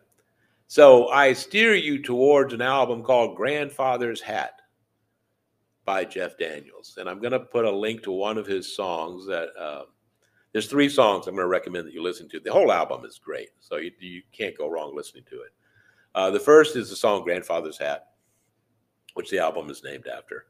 So 0.66 1.08
I 1.08 1.32
steer 1.32 1.74
you 1.74 2.00
towards 2.02 2.54
an 2.54 2.62
album 2.62 3.02
called 3.02 3.36
Grandfather's 3.36 4.20
Hat 4.20 4.60
by 5.84 6.04
Jeff 6.04 6.38
Daniels. 6.38 6.94
And 6.98 7.08
I'm 7.08 7.18
going 7.18 7.32
to 7.32 7.40
put 7.40 7.64
a 7.64 7.70
link 7.70 8.04
to 8.04 8.12
one 8.12 8.38
of 8.38 8.46
his 8.46 8.76
songs 8.76 9.26
that 9.26 9.48
uh, 9.58 9.82
there's 10.52 10.68
three 10.68 10.88
songs 10.88 11.26
I'm 11.26 11.34
going 11.34 11.44
to 11.44 11.48
recommend 11.48 11.86
that 11.86 11.94
you 11.94 12.02
listen 12.02 12.28
to. 12.28 12.38
The 12.38 12.52
whole 12.52 12.70
album 12.70 13.04
is 13.04 13.18
great. 13.18 13.48
So 13.58 13.78
you, 13.78 13.90
you 13.98 14.22
can't 14.30 14.56
go 14.56 14.70
wrong 14.70 14.94
listening 14.94 15.24
to 15.30 15.40
it. 15.42 15.52
Uh, 16.14 16.30
the 16.30 16.38
first 16.38 16.76
is 16.76 16.90
the 16.90 16.94
song 16.94 17.24
Grandfather's 17.24 17.78
Hat, 17.78 18.10
which 19.14 19.30
the 19.30 19.40
album 19.40 19.70
is 19.70 19.82
named 19.82 20.06
after. 20.06 20.46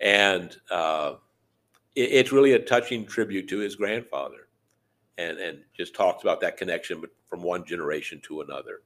And 0.00 0.56
uh, 0.70 1.14
it, 1.94 2.10
it's 2.12 2.32
really 2.32 2.52
a 2.52 2.58
touching 2.58 3.06
tribute 3.06 3.48
to 3.48 3.58
his 3.58 3.76
grandfather 3.76 4.48
and, 5.18 5.38
and 5.38 5.58
just 5.76 5.94
talks 5.94 6.22
about 6.22 6.40
that 6.40 6.56
connection 6.56 7.02
from 7.26 7.42
one 7.42 7.64
generation 7.64 8.20
to 8.24 8.40
another. 8.40 8.80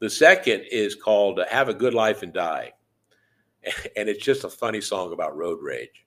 The 0.00 0.10
second 0.10 0.64
is 0.70 0.94
called 0.94 1.40
uh, 1.40 1.46
Have 1.48 1.68
a 1.68 1.74
Good 1.74 1.94
Life 1.94 2.22
and 2.22 2.32
Die. 2.32 2.72
And 3.96 4.10
it's 4.10 4.22
just 4.22 4.44
a 4.44 4.50
funny 4.50 4.82
song 4.82 5.14
about 5.14 5.38
road 5.38 5.58
rage. 5.62 6.04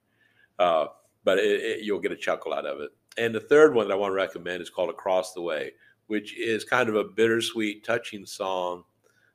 Uh, 0.59 0.87
but 1.23 1.39
it, 1.39 1.61
it, 1.61 1.83
you'll 1.83 1.99
get 1.99 2.11
a 2.11 2.15
chuckle 2.15 2.53
out 2.53 2.67
of 2.67 2.81
it. 2.81 2.91
And 3.17 3.33
the 3.33 3.39
third 3.39 3.73
one 3.73 3.87
that 3.87 3.93
I 3.95 3.97
want 3.97 4.11
to 4.11 4.15
recommend 4.15 4.61
is 4.61 4.69
called 4.69 4.91
Across 4.91 5.33
the 5.33 5.41
Way, 5.41 5.71
which 6.05 6.37
is 6.37 6.63
kind 6.63 6.87
of 6.87 6.95
a 6.95 7.03
bittersweet, 7.03 7.83
touching 7.83 8.27
song 8.27 8.83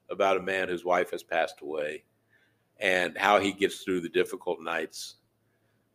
about 0.08 0.36
a 0.36 0.42
man 0.42 0.68
whose 0.68 0.84
wife 0.84 1.10
has 1.10 1.24
passed 1.24 1.62
away 1.62 2.04
and 2.82 3.16
how 3.16 3.38
he 3.38 3.52
gets 3.52 3.78
through 3.78 4.00
the 4.00 4.08
difficult 4.08 4.60
nights 4.60 5.14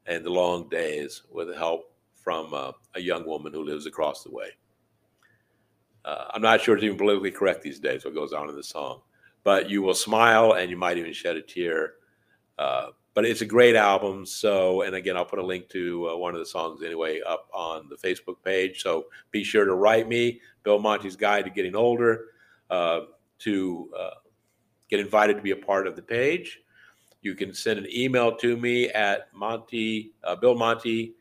and 0.08 0.26
the 0.26 0.30
long 0.30 0.70
days 0.70 1.24
with 1.30 1.54
help 1.54 1.94
from 2.16 2.54
uh, 2.54 2.72
a 2.96 3.02
young 3.02 3.28
woman 3.28 3.54
who 3.54 3.64
lives 3.64 3.86
across 3.86 4.24
the 4.24 4.32
way. 4.32 4.48
Uh, 6.06 6.26
I'm 6.34 6.42
not 6.42 6.62
sure 6.62 6.76
it's 6.76 6.84
even 6.86 6.98
politically 6.98 7.32
correct 7.32 7.62
these 7.62 7.80
days 7.80 8.06
what 8.06 8.16
goes 8.16 8.32
on 8.32 8.50
in 8.50 8.56
the 8.56 8.64
song, 8.64 9.02
but 9.44 9.70
you 9.70 9.82
will 9.82 9.94
smile 9.94 10.54
and 10.54 10.70
you 10.70 10.78
might 10.78 10.98
even 10.98 11.12
shed 11.12 11.36
a 11.36 11.42
tear. 11.42 11.96
Uh, 12.58 12.88
but 13.14 13.26
it's 13.26 13.42
a 13.42 13.46
great 13.46 13.76
album. 13.76 14.26
So, 14.26 14.84
and 14.84 14.96
again, 14.96 15.18
I'll 15.18 15.26
put 15.26 15.40
a 15.40 15.46
link 15.46 15.68
to 15.70 16.12
uh, 16.12 16.18
one 16.18 16.34
of 16.34 16.40
the 16.40 16.46
songs 16.46 16.84
anyway 16.84 17.20
up 17.28 17.50
on 17.54 17.90
the 17.90 17.96
Facebook 17.98 18.38
page. 18.46 18.82
So 18.82 19.08
be 19.32 19.44
sure 19.44 19.66
to 19.66 19.74
write 19.74 20.08
me, 20.08 20.40
Bill 20.64 20.80
Monty's 20.80 21.18
Guide 21.18 21.44
to 21.46 21.52
Getting 21.52 21.76
Older, 21.76 22.28
uh, 22.70 23.02
to 23.40 23.90
uh, 24.00 24.12
get 24.90 25.02
invited 25.02 25.36
to 25.36 25.42
be 25.42 25.52
a 25.52 25.58
part 25.58 25.88
of 25.88 25.98
the 25.98 26.02
page. 26.02 26.62
You 27.28 27.36
can 27.36 27.54
send 27.54 27.78
an 27.78 27.88
email 27.94 28.36
to 28.38 28.56
me 28.56 28.90
at 28.90 29.28
Monty, 29.34 30.14
uh, 30.24 30.36
Bill 30.38 30.56
Monty 30.56 31.14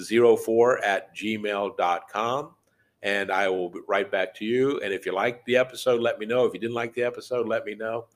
04 0.00 0.84
at 0.84 1.14
gmail.com 1.16 2.54
and 3.02 3.30
I 3.30 3.48
will 3.48 3.72
write 3.86 4.10
back 4.10 4.34
to 4.36 4.44
you. 4.44 4.80
And 4.80 4.92
if 4.92 5.04
you 5.04 5.12
liked 5.12 5.44
the 5.46 5.56
episode, 5.56 6.00
let 6.00 6.18
me 6.18 6.26
know. 6.26 6.44
If 6.44 6.54
you 6.54 6.60
didn't 6.60 6.74
like 6.74 6.94
the 6.94 7.02
episode, 7.02 7.48
let 7.48 7.64
me 7.64 7.74
know. 7.74 8.06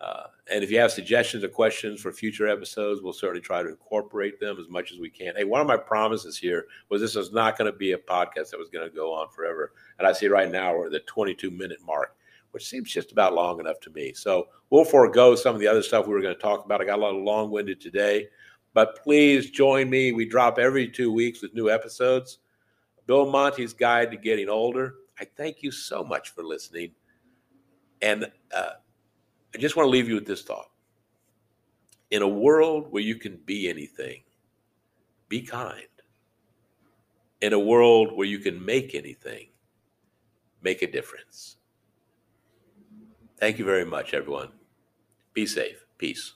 Uh, 0.00 0.28
and 0.50 0.64
if 0.64 0.70
you 0.70 0.78
have 0.78 0.90
suggestions 0.90 1.44
or 1.44 1.48
questions 1.48 2.00
for 2.00 2.10
future 2.10 2.48
episodes, 2.48 3.02
we'll 3.02 3.12
certainly 3.12 3.40
try 3.40 3.62
to 3.62 3.68
incorporate 3.68 4.40
them 4.40 4.56
as 4.58 4.68
much 4.68 4.92
as 4.92 4.98
we 4.98 5.10
can. 5.10 5.34
Hey, 5.36 5.44
one 5.44 5.60
of 5.60 5.66
my 5.66 5.76
promises 5.76 6.38
here 6.38 6.66
was 6.88 7.02
this 7.02 7.16
was 7.16 7.32
not 7.32 7.58
going 7.58 7.70
to 7.70 7.76
be 7.76 7.92
a 7.92 7.98
podcast 7.98 8.50
that 8.50 8.58
was 8.58 8.70
going 8.70 8.88
to 8.88 8.94
go 8.94 9.12
on 9.12 9.28
forever. 9.28 9.72
And 9.98 10.06
I 10.08 10.12
see 10.12 10.28
right 10.28 10.50
now 10.50 10.74
we're 10.74 10.86
at 10.86 10.92
the 10.92 11.00
22 11.00 11.50
minute 11.50 11.78
mark, 11.84 12.16
which 12.52 12.66
seems 12.66 12.90
just 12.90 13.12
about 13.12 13.34
long 13.34 13.60
enough 13.60 13.80
to 13.80 13.90
me. 13.90 14.12
So 14.12 14.48
we'll 14.70 14.84
forego 14.84 15.34
some 15.34 15.54
of 15.54 15.60
the 15.60 15.68
other 15.68 15.82
stuff 15.82 16.06
we 16.06 16.12
were 16.12 16.22
going 16.22 16.34
to 16.34 16.40
talk 16.40 16.64
about. 16.64 16.80
I 16.80 16.84
got 16.84 16.98
a 16.98 17.04
little 17.04 17.24
long 17.24 17.50
winded 17.50 17.80
today, 17.80 18.28
but 18.74 19.02
please 19.02 19.50
join 19.50 19.88
me. 19.88 20.12
We 20.12 20.26
drop 20.26 20.58
every 20.58 20.88
two 20.88 21.12
weeks 21.12 21.42
with 21.42 21.54
new 21.54 21.70
episodes. 21.70 22.38
Bill 23.06 23.30
Monty's 23.30 23.72
Guide 23.72 24.10
to 24.10 24.16
Getting 24.16 24.48
Older. 24.48 24.94
I 25.18 25.24
thank 25.24 25.62
you 25.62 25.70
so 25.70 26.04
much 26.04 26.30
for 26.30 26.42
listening. 26.42 26.92
And, 28.02 28.30
uh, 28.54 28.70
I 29.54 29.58
just 29.58 29.76
want 29.76 29.86
to 29.86 29.90
leave 29.90 30.08
you 30.08 30.14
with 30.14 30.26
this 30.26 30.42
thought. 30.42 30.70
In 32.10 32.22
a 32.22 32.28
world 32.28 32.90
where 32.90 33.02
you 33.02 33.16
can 33.16 33.36
be 33.44 33.68
anything, 33.68 34.22
be 35.28 35.42
kind. 35.42 35.82
In 37.40 37.52
a 37.52 37.58
world 37.58 38.12
where 38.12 38.26
you 38.26 38.38
can 38.38 38.64
make 38.64 38.94
anything, 38.94 39.48
make 40.62 40.82
a 40.82 40.90
difference. 40.90 41.56
Thank 43.40 43.58
you 43.58 43.64
very 43.64 43.86
much, 43.86 44.12
everyone. 44.12 44.50
Be 45.32 45.46
safe. 45.46 45.86
Peace. 45.96 46.34